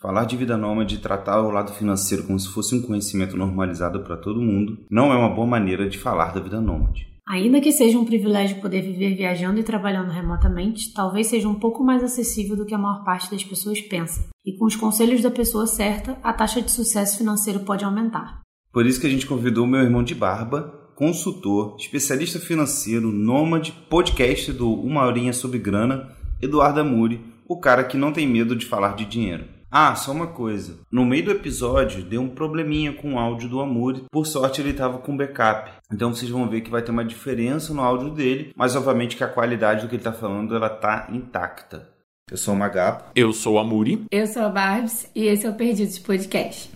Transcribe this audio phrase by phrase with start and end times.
[0.00, 4.00] Falar de vida nômade e tratar o lado financeiro como se fosse um conhecimento normalizado
[4.00, 7.06] para todo mundo não é uma boa maneira de falar da vida nômade.
[7.28, 11.84] Ainda que seja um privilégio poder viver viajando e trabalhando remotamente, talvez seja um pouco
[11.84, 14.26] mais acessível do que a maior parte das pessoas pensa.
[14.44, 18.40] E com os conselhos da pessoa certa, a taxa de sucesso financeiro pode aumentar.
[18.72, 24.50] Por isso que a gente convidou meu irmão de barba, consultor, especialista financeiro, nômade, podcast
[24.50, 26.08] do Uma Horinha sobre Grana,
[26.40, 29.59] Eduardo Amuri, o cara que não tem medo de falar de dinheiro.
[29.70, 30.80] Ah, só uma coisa.
[30.90, 34.02] No meio do episódio deu um probleminha com o áudio do Amuri.
[34.10, 35.70] Por sorte ele estava com backup.
[35.92, 39.22] Então vocês vão ver que vai ter uma diferença no áudio dele, mas obviamente que
[39.22, 41.88] a qualidade do que ele está falando ela tá intacta.
[42.28, 43.10] Eu sou o Magapo.
[43.14, 44.04] Eu sou o Amuri.
[44.10, 46.70] Eu sou a Barbs e esse é o Perdidos Podcast.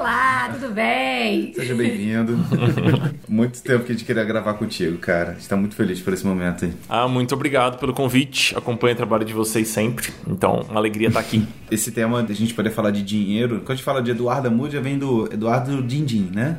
[0.00, 1.52] Olá, tudo bem?
[1.52, 2.34] Seja bem-vindo.
[3.28, 5.32] muito tempo que a gente queria gravar contigo, cara.
[5.32, 6.72] A gente tá muito feliz por esse momento aí.
[6.88, 8.56] Ah, muito obrigado pelo convite.
[8.56, 10.10] Acompanho o trabalho de vocês sempre.
[10.26, 11.46] Então, uma alegria estar aqui.
[11.70, 14.70] esse tema da gente poder falar de dinheiro, quando a gente fala de Eduardo Amor,
[14.70, 16.58] já vem do Eduardo Dindim, né?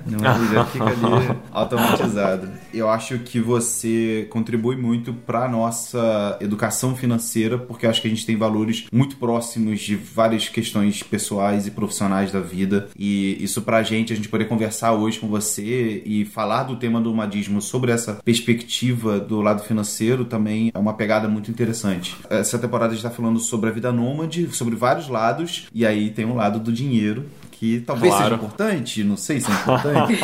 [0.53, 2.47] Já fica ali automatizado.
[2.71, 8.11] Eu acho que você contribui muito para nossa educação financeira, porque eu acho que a
[8.11, 12.87] gente tem valores muito próximos de várias questões pessoais e profissionais da vida.
[12.95, 16.99] E isso pra gente, a gente poder conversar hoje com você e falar do tema
[16.99, 22.15] do madismo sobre essa perspectiva do lado financeiro também é uma pegada muito interessante.
[22.29, 26.09] Essa temporada a gente tá falando sobre a vida nômade, sobre vários lados, e aí
[26.09, 28.23] tem um lado do dinheiro, que talvez claro.
[28.23, 30.19] seja importante, não sei se é importante.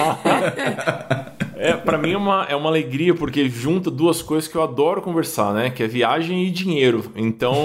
[1.59, 5.01] É, para mim é uma, é uma alegria porque junta duas coisas que eu adoro
[5.01, 5.69] conversar, né?
[5.69, 7.11] Que é viagem e dinheiro.
[7.15, 7.55] Então,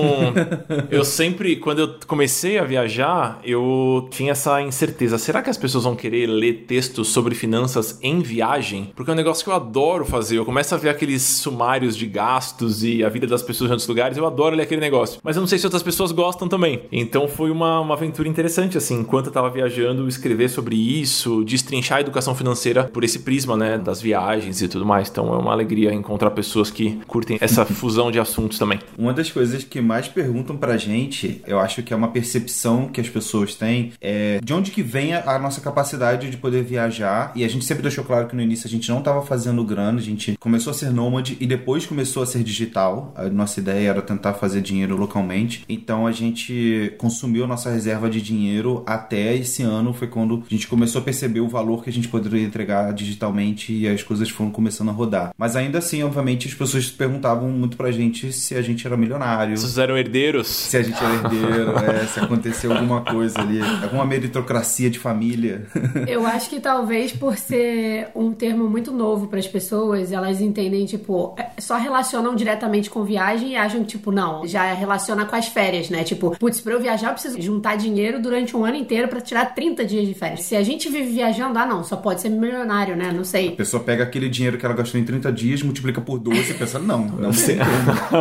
[0.91, 5.19] eu sempre, quando eu comecei a viajar, eu tinha essa incerteza.
[5.19, 8.93] Será que as pessoas vão querer ler textos sobre finanças em viagem?
[8.95, 10.39] Porque é um negócio que eu adoro fazer.
[10.39, 13.89] Eu começo a ver aqueles sumários de gastos e a vida das pessoas em outros
[13.89, 14.17] lugares.
[14.17, 15.21] Eu adoro ler aquele negócio.
[15.23, 16.83] Mas eu não sei se outras pessoas gostam também.
[16.91, 19.01] Então, foi uma, uma aventura interessante, assim.
[19.01, 23.82] Enquanto eu tava viajando, escrever sobre isso, destrinchar a educação financeira por esse prisma, né?
[23.83, 25.09] Das viagens e tudo mais.
[25.09, 28.79] Então é uma alegria encontrar pessoas que curtem essa fusão de assuntos também.
[28.97, 33.01] Uma das coisas que mais perguntam pra gente, eu acho que é uma percepção que
[33.01, 37.33] as pessoas têm, é de onde que vem a nossa capacidade de poder viajar.
[37.35, 39.99] E a gente sempre deixou claro que no início a gente não estava fazendo grana,
[39.99, 43.13] a gente começou a ser nômade e depois começou a ser digital.
[43.17, 45.65] A nossa ideia era tentar fazer dinheiro localmente.
[45.69, 50.55] Então a gente consumiu a nossa reserva de dinheiro até esse ano foi quando a
[50.55, 54.29] gente começou a perceber o valor que a gente poderia entregar digitalmente e as coisas
[54.29, 55.33] foram começando a rodar.
[55.37, 59.57] Mas ainda assim, obviamente, as pessoas perguntavam muito pra gente se a gente era milionário.
[59.57, 60.49] Vocês eram herdeiros?
[60.49, 65.67] Se a gente era herdeiro, é, se aconteceu alguma coisa ali, alguma meritocracia de família.
[66.07, 70.85] Eu acho que talvez por ser um termo muito novo para as pessoas, elas entendem,
[70.85, 75.49] tipo, é, só relacionam diretamente com viagem e acham, tipo, não, já relaciona com as
[75.49, 76.05] férias, né?
[76.05, 79.55] Tipo, putz, pra eu viajar eu preciso juntar dinheiro durante um ano inteiro para tirar
[79.55, 80.43] 30 dias de férias.
[80.43, 83.13] Se a gente vive viajando, ah, não, só pode ser milionário, né?
[83.13, 86.51] Não sei pessoa pega aquele dinheiro que ela gastou em 30 dias, multiplica por 12
[86.51, 87.59] e pensa, não, não sei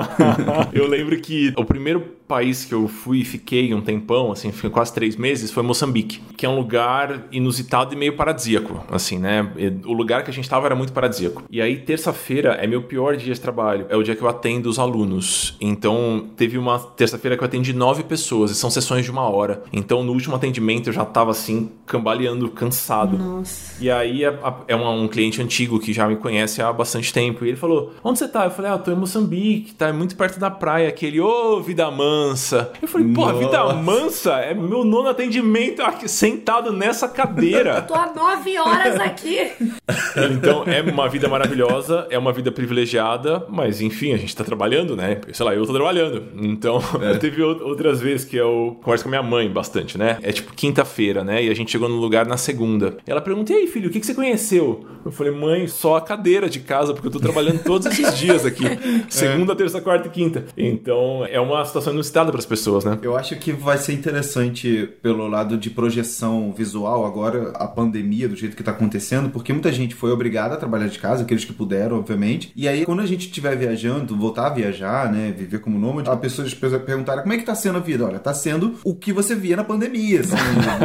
[0.71, 4.69] Eu lembro que o primeiro país que eu fui e fiquei um tempão, assim, fiquei
[4.69, 9.51] quase três meses, foi Moçambique, que é um lugar inusitado e meio paradisíaco, assim, né?
[9.85, 11.43] O lugar que a gente estava era muito paradisíaco.
[11.49, 14.69] E aí, terça-feira é meu pior dia de trabalho, é o dia que eu atendo
[14.69, 15.57] os alunos.
[15.59, 19.63] Então, teve uma terça-feira que eu atendi nove pessoas, e são sessões de uma hora.
[19.73, 23.17] Então, no último atendimento, eu já tava, assim, cambaleando, cansado.
[23.17, 23.83] Nossa.
[23.83, 27.49] E aí, é, é um cliente antigo que já me conhece há bastante tempo, e
[27.49, 28.45] ele falou, onde você tá?
[28.45, 30.89] Eu falei, ah, eu tô em Moçambique, tá muito perto da praia.
[30.89, 32.71] Aquele, ô, oh, vida mansa.
[32.81, 37.77] Eu falei, pô, vida mansa é meu nono atendimento aqui, sentado nessa cadeira.
[37.81, 39.51] Eu tô há nove horas aqui.
[40.31, 44.95] então, é uma vida maravilhosa, é uma vida privilegiada, mas enfim, a gente tá trabalhando,
[44.95, 45.21] né?
[45.31, 46.23] Sei lá, eu tô trabalhando.
[46.35, 47.17] Então, é.
[47.19, 50.17] teve outras vezes que eu converso com a minha mãe bastante, né?
[50.21, 51.43] É tipo quinta-feira, né?
[51.43, 52.97] E a gente chegou no lugar na segunda.
[53.05, 54.85] E ela pergunta, e aí, filho, o que, que você conheceu?
[55.05, 58.45] Eu falei, mãe, só a cadeira de casa, porque eu tô trabalhando todos esses dias
[58.45, 58.63] aqui.
[59.09, 59.55] Segunda, é.
[59.55, 60.45] terça, quarta e quinta.
[60.57, 62.97] Então, é uma situação inusitada para as pessoas, né?
[63.01, 68.35] Eu acho que vai ser interessante pelo lado de projeção visual agora, a pandemia, do
[68.35, 71.53] jeito que tá acontecendo, porque muita gente foi obrigada a trabalhar de casa, aqueles que
[71.53, 72.51] puderam, obviamente.
[72.55, 76.15] E aí, quando a gente estiver viajando, voltar a viajar, né, viver como nômade, a
[76.15, 76.47] pessoa
[76.79, 78.05] perguntaram como é que tá sendo a vida?
[78.05, 80.35] Olha, tá sendo o que você via na pandemia, assim.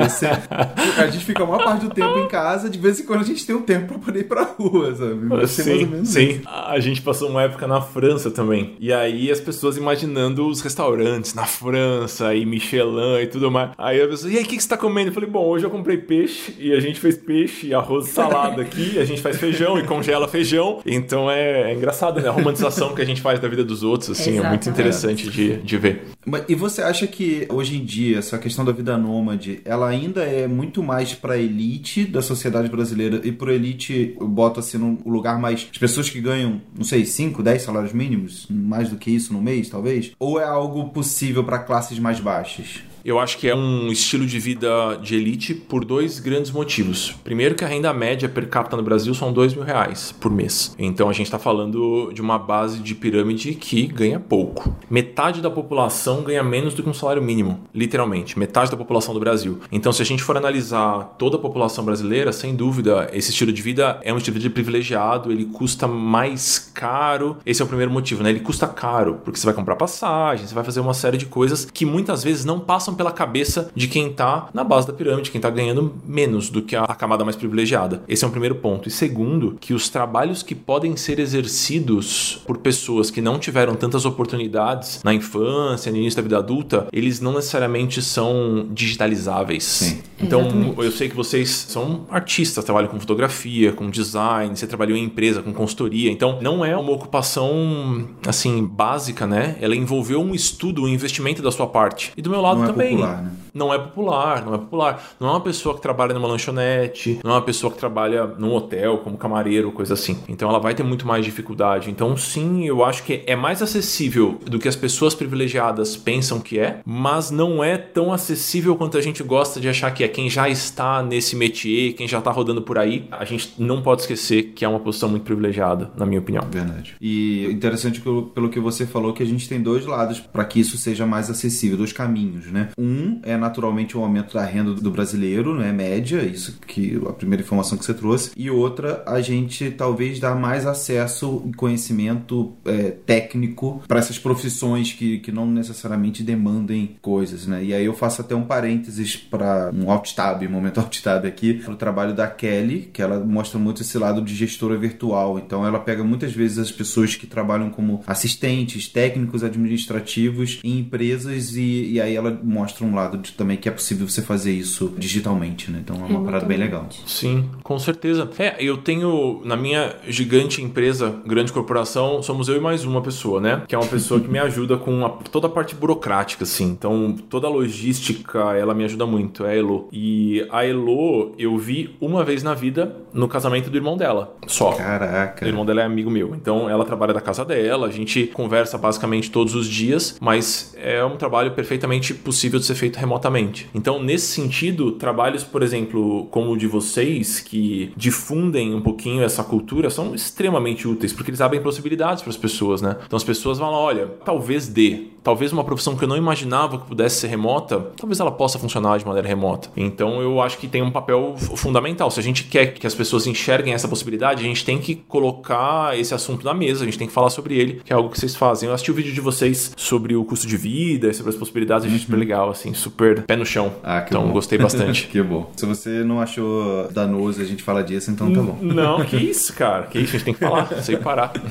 [0.03, 0.27] Você...
[0.27, 3.25] a gente fica a maior parte do tempo em casa, de vez em quando a
[3.25, 5.27] gente tem um tempo para poder pra rua, sabe?
[5.29, 6.29] Vai ser sim, mais ou menos sim.
[6.29, 6.41] isso.
[6.49, 8.75] A gente passou uma época na França também.
[8.81, 13.71] E aí as pessoas imaginando os restaurantes na França e Michelin e tudo mais.
[13.79, 15.11] Aí a pessoa, e aí, o que, que você tá comendo?
[15.11, 18.63] Eu falei, bom, hoje eu comprei peixe e a gente fez peixe, arroz e salada
[18.63, 18.99] aqui.
[18.99, 20.81] A gente faz feijão e congela feijão.
[20.87, 22.29] Então é, é engraçado, né?
[22.29, 25.57] A romantização que a gente faz da vida dos outros, assim, é muito interessante de,
[25.59, 26.03] de ver.
[26.25, 30.23] Mas- E você acha que hoje em dia essa questão da vida nômade, ela ainda
[30.23, 34.99] é muito mais pra elite da sociedade brasileira e por elite eu boto assim no
[35.07, 39.11] lugar mais as pessoas que ganham, não sei, 5, 10 salários mínimos, mais do que
[39.11, 40.13] isso no mês, talvez?
[40.19, 42.83] Ou é algo possível pra classes mais baixas?
[43.07, 47.15] Eu acho que é um estilo de vida de elite por dois grandes motivos.
[47.23, 50.75] Primeiro que a renda média per capita no Brasil são dois mil reais por mês.
[50.77, 54.75] Então a gente está falando de uma base de pirâmide que ganha pouco.
[54.91, 58.37] Metade da população ganha menos do que um salário mínimo, literalmente.
[58.37, 59.61] Metade da população do Brasil.
[59.71, 63.63] Então se a gente for analisar toda a população brasileira, sem dúvida, esse estilo de
[63.63, 67.37] vida é um estilo de vida privilegiado, ele custa mais caro.
[67.47, 68.31] Esse é o primeiro motivo, né?
[68.31, 71.69] Ele custa caro, porque você vai comprar passagem, você vai fazer uma série de coisas
[71.73, 75.41] que muitas vezes não passam pela cabeça de quem tá na base da pirâmide, quem
[75.41, 78.03] tá ganhando menos do que a camada mais privilegiada.
[78.09, 78.89] Esse é um primeiro ponto.
[78.89, 84.05] E segundo, que os trabalhos que podem ser exercidos por pessoas que não tiveram tantas
[84.05, 89.65] oportunidades na infância, no início da vida adulta, eles não necessariamente são digitalizáveis.
[89.65, 90.03] Sim.
[90.21, 90.79] Então, Exatamente.
[90.79, 95.43] eu sei que vocês são artistas, trabalham com fotografia, com design, você trabalhou em empresa,
[95.43, 96.11] com consultoria.
[96.11, 99.57] Então, não é uma ocupação, assim, básica, né?
[99.61, 102.13] Ela envolveu um estudo, um investimento da sua parte.
[102.17, 102.97] E do meu lado Não é também.
[102.97, 103.33] popular, né?
[103.57, 105.03] Não é popular, não é popular.
[105.19, 108.55] Não é uma pessoa que trabalha numa lanchonete, não é uma pessoa que trabalha num
[108.55, 110.19] hotel como camareiro, coisa assim.
[110.29, 111.91] Então ela vai ter muito mais dificuldade.
[111.91, 116.59] Então sim, eu acho que é mais acessível do que as pessoas privilegiadas pensam que
[116.59, 120.09] é, mas não é tão acessível quanto a gente gosta de achar que é.
[120.09, 124.03] Quem já está nesse métier, quem já está rodando por aí, a gente não pode
[124.03, 126.45] esquecer que é uma posição muito privilegiada, na minha opinião.
[126.51, 126.95] Verdade.
[127.01, 130.61] E interessante pelo, pelo que você falou que a gente tem dois lados para que
[130.61, 132.66] isso seja mais acessível, dois caminhos, né?
[132.79, 137.43] Um é naturalmente o aumento da renda do brasileiro, né, média, isso que a primeira
[137.43, 142.91] informação que você trouxe, e outra a gente talvez dar mais acesso e conhecimento é,
[142.91, 147.65] técnico para essas profissões que, que não necessariamente demandem coisas, né?
[147.65, 151.27] E aí eu faço até um parênteses para um alt tab, um momento alt tab
[151.27, 155.39] aqui, para o trabalho da Kelly, que ela mostra muito esse lado de gestora virtual.
[155.39, 161.57] Então ela pega muitas vezes as pessoas que trabalham como assistentes, técnicos administrativos em empresas
[161.57, 164.93] e, e aí ela mostra um lado de, também que é possível você fazer isso
[164.97, 165.81] digitalmente, né?
[165.83, 166.87] Então é uma parada bem legal.
[167.07, 168.29] Sim, com certeza.
[168.39, 173.41] É, eu tenho na minha gigante empresa, grande corporação, somos eu e mais uma pessoa,
[173.41, 173.63] né?
[173.69, 176.65] Que é uma pessoa que me ajuda com a- toda a parte burocrática, assim.
[176.67, 179.89] Então, toda a logística, ela me ajuda muito, é a Elo.
[179.93, 184.73] E a Elo, eu vi uma vez na vida no casamento do irmão dela, só.
[184.73, 185.45] Caraca.
[185.45, 186.35] O irmão dela é amigo meu.
[186.35, 191.05] Então ela trabalha da casa dela, a gente conversa basicamente todos os dias, mas é
[191.05, 193.69] um trabalho perfeitamente possível de ser feito remotamente.
[193.75, 199.43] Então, nesse sentido, trabalhos, por exemplo, como o de vocês, que difundem um pouquinho essa
[199.45, 202.97] cultura, são extremamente úteis, porque eles abrem possibilidades para as pessoas, né?
[203.07, 205.09] Então as pessoas vão lá, olha, talvez dê.
[205.23, 208.97] Talvez uma profissão que eu não imaginava que pudesse ser remota, talvez ela possa funcionar
[208.97, 209.69] de maneira remota.
[209.77, 212.09] Então eu acho que tem um papel fu- fundamental.
[212.13, 215.99] Se a gente quer que as pessoas enxerguem essa possibilidade, a gente tem que colocar
[215.99, 218.19] esse assunto na mesa, a gente tem que falar sobre ele, que é algo que
[218.21, 218.69] vocês fazem.
[218.69, 221.99] Eu assisti o vídeo de vocês sobre o custo de vida, sobre as possibilidades, achei
[221.99, 223.73] super legal, assim, super pé no chão.
[223.83, 224.33] Ah, que então bom.
[224.33, 225.07] gostei bastante.
[225.09, 225.51] que bom.
[225.57, 228.59] Se você não achou danoso a gente falar disso, então tá bom.
[228.61, 229.85] Não, que isso, cara.
[229.85, 231.33] Que isso, a gente tem que falar, sei parar.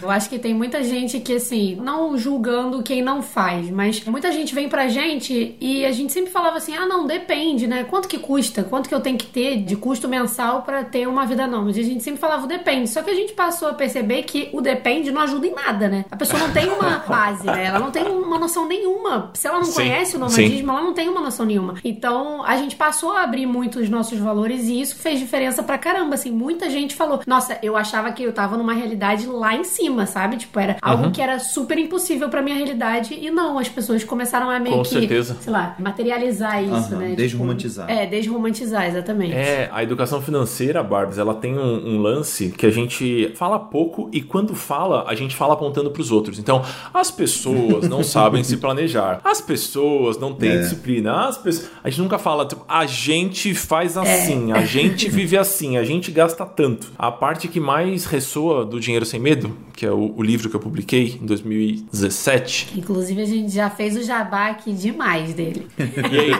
[0.00, 4.30] Eu acho que tem muita gente que, assim, não julgando quem não faz, mas muita
[4.32, 7.84] gente vem pra gente e a gente sempre falava assim: ah, não, depende, né?
[7.84, 8.62] Quanto que custa?
[8.62, 11.80] Quanto que eu tenho que ter de custo mensal pra ter uma vida nômade?
[11.80, 12.88] A gente sempre falava o depende.
[12.88, 16.04] Só que a gente passou a perceber que o depende não ajuda em nada, né?
[16.10, 17.66] A pessoa não tem uma base, né?
[17.66, 19.30] Ela não tem uma noção nenhuma.
[19.34, 21.74] Se ela não Sim, conhece o nomadismo, ela não tem uma noção nenhuma.
[21.84, 25.78] Então, a gente passou a abrir muito os nossos valores e isso fez diferença pra
[25.78, 26.30] caramba, assim.
[26.30, 30.36] Muita gente falou, nossa, eu achava que eu tava numa realidade lá em cima, sabe?
[30.36, 31.12] Tipo, era algo Uhum.
[31.12, 34.82] que era super impossível pra minha realidade e não, as pessoas começaram a meio Com
[34.82, 35.36] que, certeza.
[35.40, 37.04] sei lá, materializar isso, Aham, né?
[37.10, 37.90] Tipo, desromantizar.
[37.90, 39.32] é, desromantizar, exatamente.
[39.34, 44.08] É, a educação financeira, Barbs, ela tem um, um lance que a gente fala pouco
[44.12, 46.38] e quando fala, a gente fala apontando pros outros.
[46.38, 49.20] Então, as pessoas não sabem se planejar.
[49.24, 49.77] As pessoas
[50.20, 50.58] não têm É.
[50.58, 51.26] disciplina.
[51.28, 51.70] As pessoas...
[51.82, 56.10] A gente nunca fala, tipo, a gente faz assim, a gente vive assim, a gente
[56.10, 56.88] gasta tanto.
[56.98, 60.56] A parte que mais ressoa do Dinheiro Sem Medo, que é o, o livro que
[60.56, 65.66] eu publiquei em 2017, Inclusive, a gente já fez o jabá aqui demais dele.
[65.78, 66.30] E aí?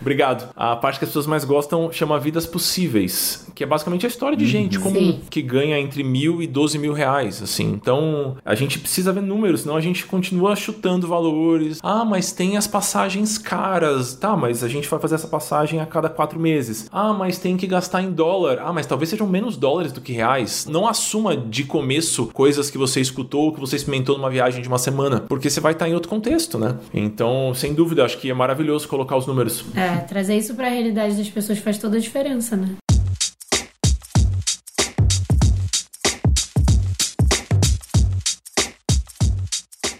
[0.00, 0.50] Obrigado.
[0.56, 4.36] A parte que as pessoas mais gostam chama Vidas Possíveis, que é basicamente a história
[4.36, 4.50] de Uhum.
[4.50, 5.20] gente comum Sim.
[5.30, 7.70] que ganha entre mil e doze mil reais, assim.
[7.72, 11.78] Então, a gente precisa ver números, senão a gente continua chutando valores.
[11.82, 14.14] Ah, mas tem as passagens caras.
[14.16, 16.90] Tá, mas a gente vai fazer essa passagem a cada quatro meses.
[16.92, 18.58] Ah, mas tem que gastar em dólar.
[18.60, 20.66] Ah, mas talvez sejam menos dólares do que reais.
[20.68, 24.76] Não assuma de começo coisas que você escutou, que você experimentou numa viagem de uma
[24.76, 26.76] semana, porque você vai estar em outro contexto, né?
[26.92, 29.64] Então, sem dúvida, acho que é maravilhoso colocar os números.
[29.74, 32.76] É, trazer isso pra realidade das pessoas faz toda a diferença, né?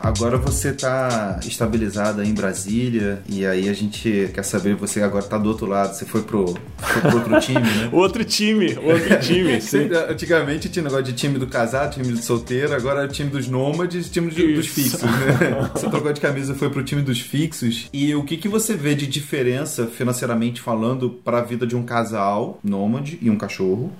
[0.07, 5.37] Agora você tá estabilizada em Brasília e aí a gente quer saber, você agora tá
[5.37, 7.91] do outro lado, você foi pro, foi pro outro time, né?
[7.93, 9.89] Outro time, outro time, sim.
[10.09, 13.49] Antigamente tinha negócio de time do casado, time do solteiro, agora é o time dos
[13.49, 15.71] nômades, time dos, dos fixos, né?
[15.75, 17.89] Você trocou de camisa foi pro time dos fixos.
[17.93, 22.61] E o que, que você vê de diferença, financeiramente falando, pra vida de um casal
[22.63, 23.93] nômade e um cachorro,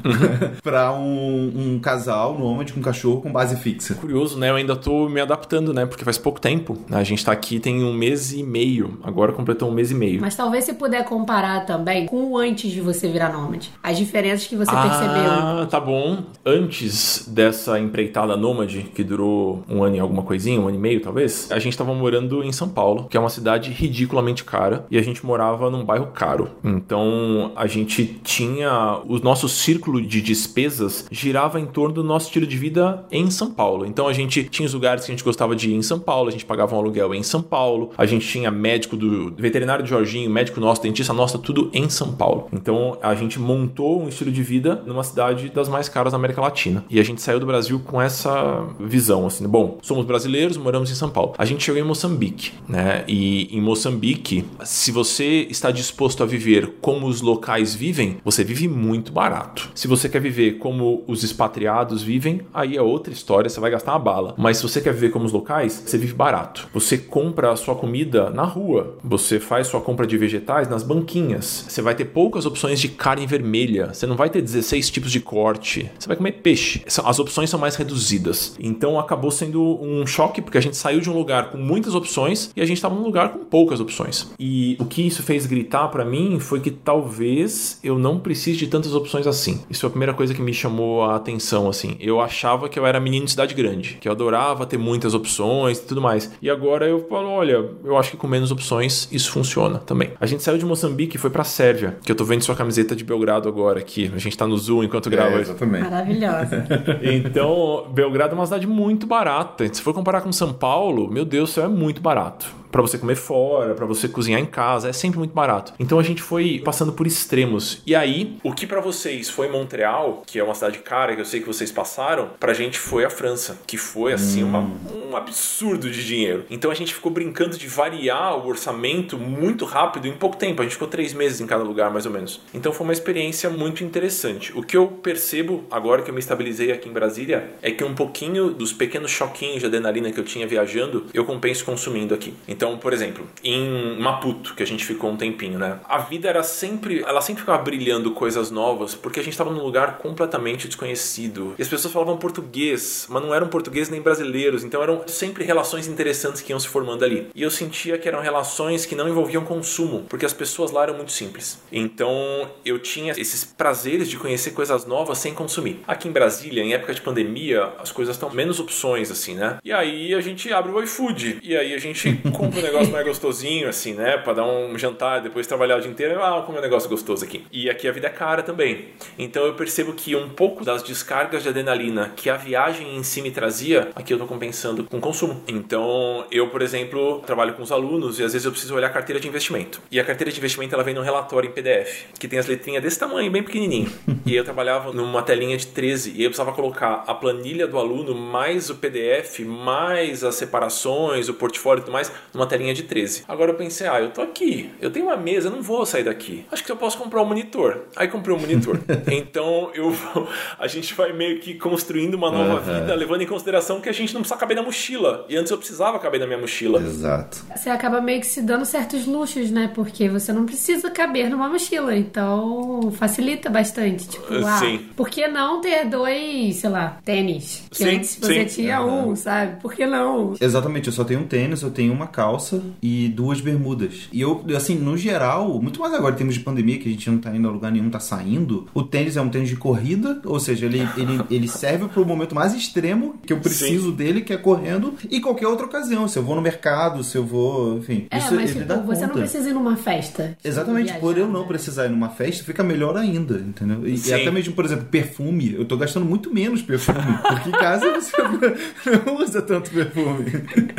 [0.63, 3.95] pra um, um casal nômade com cachorro com base fixa?
[3.95, 4.51] Curioso, né?
[4.51, 5.85] Eu ainda tô me adaptando, né?
[5.97, 6.77] Porque faz pouco tempo.
[6.91, 8.99] A gente tá aqui tem um mês e meio.
[9.03, 10.21] Agora completou um mês e meio.
[10.21, 13.73] Mas talvez você puder comparar também com o antes de você virar nômade.
[13.83, 15.31] As diferenças que você percebeu.
[15.31, 16.23] Ah, tá bom.
[16.45, 21.01] Antes dessa empreitada nômade, que durou um ano e alguma coisinha, um ano e meio
[21.01, 24.99] talvez, a gente tava morando em São Paulo, que é uma cidade ridiculamente cara, e
[24.99, 26.51] a gente morava num bairro caro.
[26.63, 29.01] Então a gente tinha.
[29.07, 33.51] O nosso círculo de despesas girava em torno do nosso estilo de vida em São
[33.51, 33.87] Paulo.
[33.87, 36.29] Então a gente tinha os lugares que a gente gostava de ir em São Paulo,
[36.29, 39.91] a gente pagava um aluguel em São Paulo, a gente tinha médico do veterinário de
[39.91, 42.49] Jorginho, médico nosso, dentista nossa, tudo em São Paulo.
[42.53, 46.41] Então a gente montou um estilo de vida numa cidade das mais caras da América
[46.41, 46.85] Latina.
[46.91, 50.95] E a gente saiu do Brasil com essa visão, assim, bom, somos brasileiros, moramos em
[50.95, 51.35] São Paulo.
[51.39, 53.05] A gente chegou em Moçambique, né?
[53.07, 58.69] E em Moçambique, se você está disposto a viver como os locais vivem, você vive
[58.69, 59.71] muito barato.
[59.75, 63.93] Se você quer viver como os expatriados vivem, aí é outra história, você vai gastar
[63.93, 64.35] uma bala.
[64.37, 66.69] Mas se você quer viver como os locais, você vive barato.
[66.73, 71.67] Você compra a sua comida na rua, você faz sua compra de vegetais nas banquinhas.
[71.69, 75.21] Você vai ter poucas opções de carne vermelha, você não vai ter 16 tipos de
[75.21, 75.91] corte.
[75.99, 76.83] Você vai comer peixe.
[77.05, 78.57] As opções são mais reduzidas.
[78.59, 82.51] Então acabou sendo um choque porque a gente saiu de um lugar com muitas opções
[82.55, 84.31] e a gente estava num lugar com poucas opções.
[84.39, 88.67] E o que isso fez gritar para mim foi que talvez eu não precise de
[88.67, 89.61] tantas opções assim.
[89.69, 91.97] Isso foi a primeira coisa que me chamou a atenção assim.
[92.01, 95.66] Eu achava que eu era menino de cidade grande, que eu adorava ter muitas opções
[95.71, 96.31] e tudo mais.
[96.41, 100.11] E agora eu falo, olha, eu acho que com menos opções isso funciona também.
[100.21, 102.95] A gente saiu de Moçambique e foi pra Sérvia, que eu tô vendo sua camiseta
[102.95, 104.11] de Belgrado agora aqui.
[104.15, 105.51] A gente tá no Zoom enquanto grava É, isso.
[105.51, 105.85] exatamente.
[105.85, 106.67] Maravilhosa.
[107.03, 109.67] Então, Belgrado é uma cidade muito barata.
[109.73, 112.47] Se for comparar com São Paulo, meu Deus, isso é muito barato.
[112.77, 115.73] Pra você comer fora, pra você cozinhar em casa, é sempre muito barato.
[115.81, 117.81] Então a gente foi passando por extremos.
[117.87, 121.25] E aí, o que pra vocês foi Montreal, que é uma cidade cara que eu
[121.25, 124.61] sei que vocês passaram, pra gente foi a França, que foi assim uma-
[125.09, 126.45] um absurdo de dinheiro.
[126.51, 130.61] Então a gente ficou brincando de variar o orçamento muito rápido em pouco tempo.
[130.61, 132.43] A gente ficou três meses em cada lugar, mais ou menos.
[132.53, 134.53] Então foi uma experiência muito interessante.
[134.55, 137.95] O que eu percebo agora que eu me estabilizei aqui em Brasília é que um
[137.95, 142.35] pouquinho dos pequenos choquinhos de adrenalina que eu tinha viajando, eu compenso consumindo aqui.
[142.47, 145.79] Então, por exemplo, em Maputo, que a gente ficou um tempinho, né?
[145.87, 149.63] A vida era sempre, ela sempre ficava brilhando coisas novas, porque a gente estava num
[149.63, 151.55] lugar completamente desconhecido.
[151.59, 155.87] E as pessoas falavam português, mas não eram portugueses nem brasileiros, então eram sempre relações
[155.87, 157.29] interessantes que iam se formando ali.
[157.35, 160.95] E eu sentia que eram relações que não envolviam consumo, porque as pessoas lá eram
[160.95, 161.61] muito simples.
[161.71, 165.81] Então, eu tinha esses prazeres de conhecer coisas novas sem consumir.
[165.87, 169.59] Aqui em Brasília, em época de pandemia, as coisas estão menos opções assim, né?
[169.65, 173.07] E aí a gente abre o iFood, e aí a gente compra um negócio mais
[173.07, 174.17] gostosinho, assim, né?
[174.19, 177.25] Pra dar um jantar, depois trabalhar o dia inteiro, ah, como é um negócio gostoso
[177.25, 177.45] aqui.
[177.51, 178.89] E aqui a vida é cara também.
[179.19, 183.21] Então eu percebo que um pouco das descargas de adrenalina que a viagem em si
[183.21, 185.43] me trazia, aqui eu tô compensando com consumo.
[185.49, 188.91] Então eu, por exemplo, trabalho com os alunos e às vezes eu preciso olhar a
[188.91, 189.81] carteira de investimento.
[189.91, 192.83] E a carteira de investimento ela vem num relatório em PDF, que tem as letrinhas
[192.83, 193.91] desse tamanho, bem pequenininho.
[194.25, 198.15] e eu trabalhava numa telinha de 13 e eu precisava colocar a planilha do aluno
[198.15, 203.25] mais o PDF, mais as separações, o portfólio e tudo mais, numa telinha de 13.
[203.27, 206.05] Agora eu pensei, ah, eu tô aqui, eu tenho uma mesa, eu não vou sair
[206.05, 206.45] daqui.
[206.53, 207.87] Acho que eu posso comprar um monitor.
[207.97, 208.79] Aí comprei um monitor.
[209.11, 210.29] então eu vou-
[210.59, 212.81] a gente vai meio que construindo uma nova Aham.
[212.81, 215.25] vida, levando em consideração que a gente não precisa caber na mochila.
[215.29, 216.81] E antes eu precisava caber na minha mochila.
[216.81, 217.45] Exato.
[217.55, 219.71] Você acaba meio que se dando certos luxos, né?
[219.75, 221.97] Porque você não precisa caber numa mochila.
[221.97, 224.09] Então, facilita bastante.
[224.09, 224.87] Tipo, ah, Sim.
[224.97, 227.63] por que não ter dois, sei lá, tênis?
[227.71, 228.63] Que Sim, antes você sim.
[228.63, 229.07] tinha Aham.
[229.09, 229.61] um, sabe?
[229.61, 230.35] Por que não?
[230.41, 234.09] Exatamente, eu só tenho um tênis, eu tenho uma calça calça e duas bermudas.
[234.13, 237.09] E eu, assim, no geral, muito mais agora em termos de pandemia, que a gente
[237.09, 240.21] não tá indo a lugar nenhum, tá saindo, o tênis é um tênis de corrida,
[240.25, 243.97] ou seja, ele, ele, ele serve pro momento mais extremo que eu preciso Sim.
[243.97, 246.09] dele, que é correndo, e qualquer outra ocasião.
[246.09, 248.09] Se eu vou no mercado, se eu vou, enfim.
[248.11, 249.07] É, isso, mas tipo, você conta.
[249.07, 250.37] não precisa ir numa festa.
[250.43, 251.47] Exatamente, viajar, por eu não né?
[251.47, 253.87] precisar ir numa festa, fica melhor ainda, entendeu?
[253.87, 257.53] E, e, até mesmo, por exemplo, perfume, eu tô gastando muito menos perfume, porque em
[257.53, 258.17] casa você
[259.07, 260.25] não usa tanto perfume.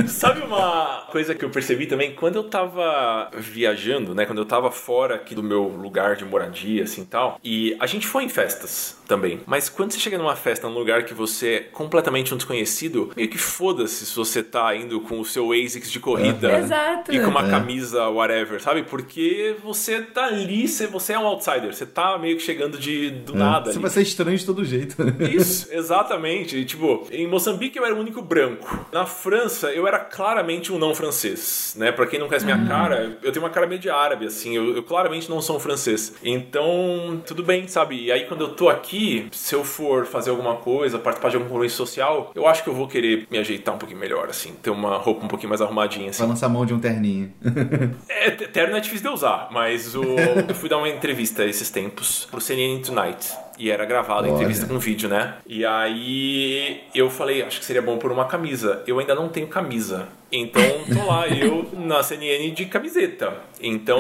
[0.08, 2.14] Sabe uma coisa que eu percebi também?
[2.14, 6.84] Quando eu tava viajando, né, quando eu tava fora aqui do meu lugar de moradia,
[6.84, 10.68] assim, tal, e a gente foi em festas também, mas quando você chega numa festa,
[10.68, 15.00] num lugar que você é completamente um desconhecido, meio que foda-se se você tá indo
[15.02, 16.60] com o seu ASICS de corrida é.
[16.60, 17.14] Exato.
[17.14, 17.50] e com uma é.
[17.50, 18.84] camisa whatever, sabe?
[18.84, 23.34] Porque você tá ali, você é um outsider, você tá meio que chegando de do
[23.34, 23.38] é.
[23.38, 23.66] nada.
[23.66, 23.82] Você ali.
[23.82, 24.96] vai ser estranho de todo jeito.
[25.32, 26.66] Isso, exatamente.
[26.66, 28.86] tipo, em Moçambique eu era o único branco.
[28.92, 31.27] Na França eu era claramente um não francês,
[31.76, 31.92] né?
[31.92, 32.68] Pra quem não conhece minha uhum.
[32.68, 35.60] cara, eu tenho uma cara meio de árabe, assim, eu, eu claramente não sou um
[35.60, 36.14] francês.
[36.24, 38.06] Então, tudo bem, sabe?
[38.06, 41.48] E aí quando eu tô aqui, se eu for fazer alguma coisa, participar de algum
[41.48, 44.70] compromisso social, eu acho que eu vou querer me ajeitar um pouquinho melhor, assim, ter
[44.70, 46.20] uma roupa um pouquinho mais arrumadinha, assim.
[46.20, 47.34] Vai lançar mão de um terninho.
[48.10, 50.04] é, terno é difícil de usar, mas o,
[50.48, 53.48] eu fui dar uma entrevista esses tempos pro CNN Tonight.
[53.58, 55.36] E era gravado a entrevista com vídeo, né?
[55.48, 58.84] E aí eu falei, acho que seria bom por uma camisa.
[58.86, 60.08] Eu ainda não tenho camisa.
[60.32, 60.62] Então
[60.94, 63.34] tô lá eu na CNN de camiseta.
[63.62, 64.00] Então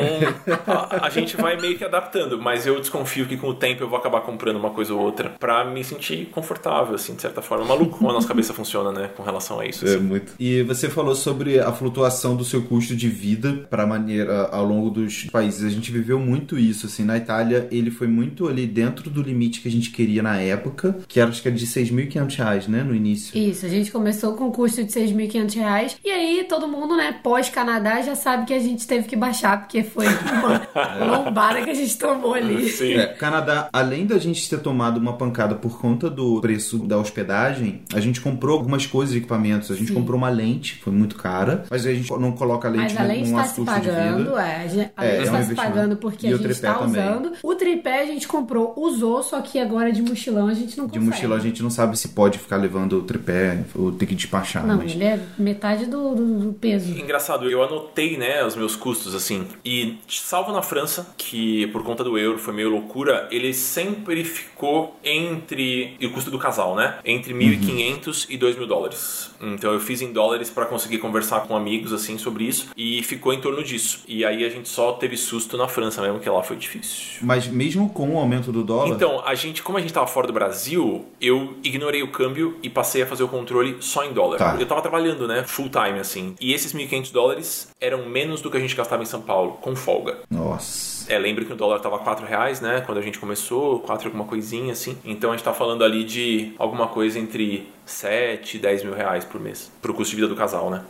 [0.68, 3.90] a, a, gente vai meio que adaptando, mas eu desconfio que com o tempo eu
[3.90, 7.66] vou acabar comprando uma coisa ou outra para me sentir confortável, assim, de certa forma.
[7.66, 9.86] Maluco como a nossa cabeça funciona, né, com relação a isso.
[9.86, 9.98] É, assim.
[9.98, 10.34] É muito.
[10.40, 14.90] E você falou sobre a flutuação do seu custo de vida para maneira ao longo
[14.90, 15.64] dos países.
[15.64, 17.04] A gente viveu muito isso, assim.
[17.04, 20.98] Na Itália ele foi muito ali dentro do limite que a gente queria na época,
[21.08, 23.38] que era acho que era de 6.500 reais, né, no início.
[23.38, 27.16] Isso, a gente começou com o custo de 6.500 reais e aí todo mundo, né,
[27.24, 30.62] pós-Canadá já sabe que a gente teve que baixar, porque foi uma
[31.06, 32.70] lombada que a gente tomou ali.
[32.70, 32.94] Sim.
[32.94, 37.82] É, Canadá, além da gente ter tomado uma pancada por conta do preço da hospedagem,
[37.94, 39.72] a gente comprou algumas coisas, equipamentos.
[39.72, 39.94] A gente Sim.
[39.94, 43.04] comprou uma lente, foi muito cara, mas a gente não coloca a lente mas a
[43.04, 45.98] lente está se pagando, é, a, gente, a é, lente está é um se pagando
[45.98, 47.34] porque e a gente está usando.
[47.44, 51.06] O tripé a gente comprou, usou, só que agora de mochilão a gente não consegue.
[51.06, 54.16] De mochilão a gente não sabe se pode ficar levando o tripé ou ter que
[54.16, 54.66] despachar.
[54.66, 54.92] Não, mas...
[54.92, 56.98] ele é metade do, do, do, peso.
[56.98, 62.04] Engraçado, eu anotei, né, os meus custos, assim, e salvo na França, que por conta
[62.04, 66.98] do euro foi meio loucura, ele sempre ficou entre, e o custo do casal, né,
[67.06, 68.26] entre 1.500 uhum.
[68.30, 69.32] e 2 mil dólares.
[69.42, 73.34] Então eu fiz em dólares para conseguir conversar com amigos, assim, sobre isso, e ficou
[73.34, 74.04] em torno disso.
[74.08, 77.20] E aí a gente só teve susto na França mesmo, que lá foi difícil.
[77.22, 78.90] Mas mesmo com o aumento do dólar...
[78.90, 82.70] Então, a gente, como a gente tava fora do Brasil, eu ignorei o câmbio e
[82.70, 84.38] passei a fazer o controle só em dólar.
[84.38, 84.58] Tá.
[84.60, 86.36] Eu tava trabalhando, né, full time, assim.
[86.40, 89.76] E esses 1.500 dólares eram menos do que a gente gastava em São Paulo, com
[89.76, 90.20] folga.
[90.30, 91.12] Nossa.
[91.12, 94.26] É, lembro que o dólar tava 4 reais, né, quando a gente começou, 4 alguma
[94.26, 94.98] coisinha, assim.
[95.06, 99.24] Então a gente tá falando ali de alguma coisa entre 7 e 10 mil reais
[99.24, 100.84] por mês, pro custo de vida do casal, né.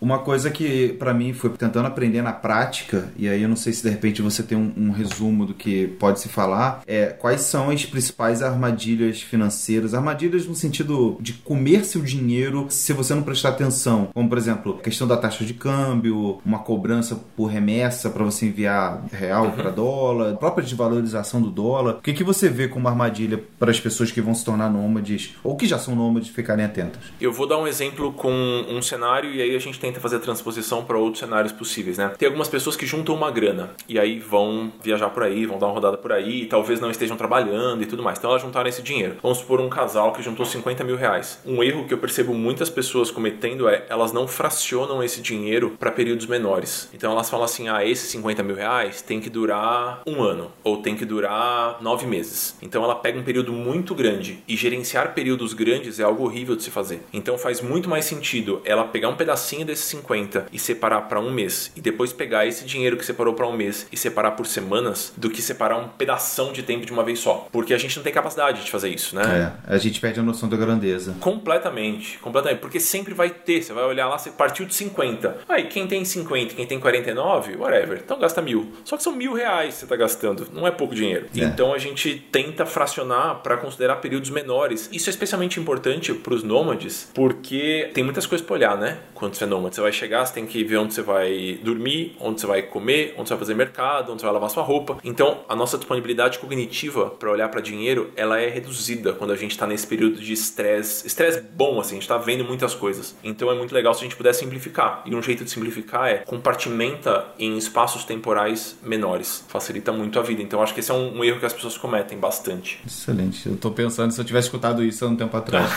[0.00, 3.72] Uma coisa que para mim foi tentando aprender na prática, e aí eu não sei
[3.72, 7.42] se de repente você tem um, um, resumo do que pode se falar, é quais
[7.42, 13.22] são as principais armadilhas financeiras, armadilhas no sentido de comer seu dinheiro se você não
[13.22, 18.08] prestar atenção, como por exemplo, a questão da taxa de câmbio, uma cobrança por remessa
[18.10, 19.50] para você enviar real uhum.
[19.52, 21.96] para dólar, a própria desvalorização do dólar.
[21.96, 25.34] O que, que você vê como armadilha para as pessoas que vão se tornar nômades
[25.42, 27.02] ou que já são nômades ficarem atentas?
[27.20, 28.30] Eu vou dar um exemplo com
[28.68, 31.96] um cenário e aí a gente tem tenta fazer a transposição para outros cenários possíveis,
[31.96, 32.12] né?
[32.18, 35.66] Tem algumas pessoas que juntam uma grana e aí vão viajar por aí, vão dar
[35.66, 38.18] uma rodada por aí, e talvez não estejam trabalhando e tudo mais.
[38.18, 39.16] Então elas juntaram esse dinheiro.
[39.22, 41.40] Vamos supor um casal que juntou 50 mil reais.
[41.44, 45.90] Um erro que eu percebo muitas pessoas cometendo é elas não fracionam esse dinheiro para
[45.90, 46.88] períodos menores.
[46.92, 50.78] Então elas falam assim: ah, esses 50 mil reais tem que durar um ano ou
[50.82, 52.56] tem que durar nove meses.
[52.60, 56.62] Então ela pega um período muito grande e gerenciar períodos grandes é algo horrível de
[56.62, 57.02] se fazer.
[57.12, 61.30] Então faz muito mais sentido ela pegar um pedacinho desse 50 e separar para um
[61.30, 65.12] mês e depois pegar esse dinheiro que separou para um mês e separar por semanas
[65.16, 67.48] do que separar um pedação de tempo de uma vez só.
[67.50, 69.52] Porque a gente não tem capacidade de fazer isso, né?
[69.66, 71.16] É, a gente perde a noção da grandeza.
[71.20, 72.60] Completamente, completamente.
[72.60, 75.38] Porque sempre vai ter, você vai olhar lá, você partiu de 50.
[75.48, 78.72] Aí quem tem 50, quem tem 49, whatever, então gasta mil.
[78.84, 81.26] Só que são mil reais que você está gastando, não é pouco dinheiro.
[81.36, 81.40] É.
[81.40, 84.88] Então a gente tenta fracionar para considerar períodos menores.
[84.92, 88.98] Isso é especialmente importante para os nômades, porque tem muitas coisas para olhar, né?
[89.14, 92.16] Quando você é nômade você vai chegar, você tem que ver onde você vai dormir,
[92.20, 94.98] onde você vai comer, onde você vai fazer mercado, onde você vai lavar sua roupa.
[95.04, 99.52] Então, a nossa disponibilidade cognitiva para olhar para dinheiro, ela é reduzida quando a gente
[99.52, 101.06] está nesse período de estresse.
[101.06, 103.16] Estresse bom, assim, a gente está vendo muitas coisas.
[103.22, 105.02] Então, é muito legal se a gente puder simplificar.
[105.04, 109.44] E um jeito de simplificar é compartimenta em espaços temporais menores.
[109.48, 110.42] Facilita muito a vida.
[110.42, 112.80] Então, acho que esse é um, um erro que as pessoas cometem bastante.
[112.86, 113.48] Excelente.
[113.48, 115.70] Eu tô pensando se eu tivesse escutado isso há um tempo atrás.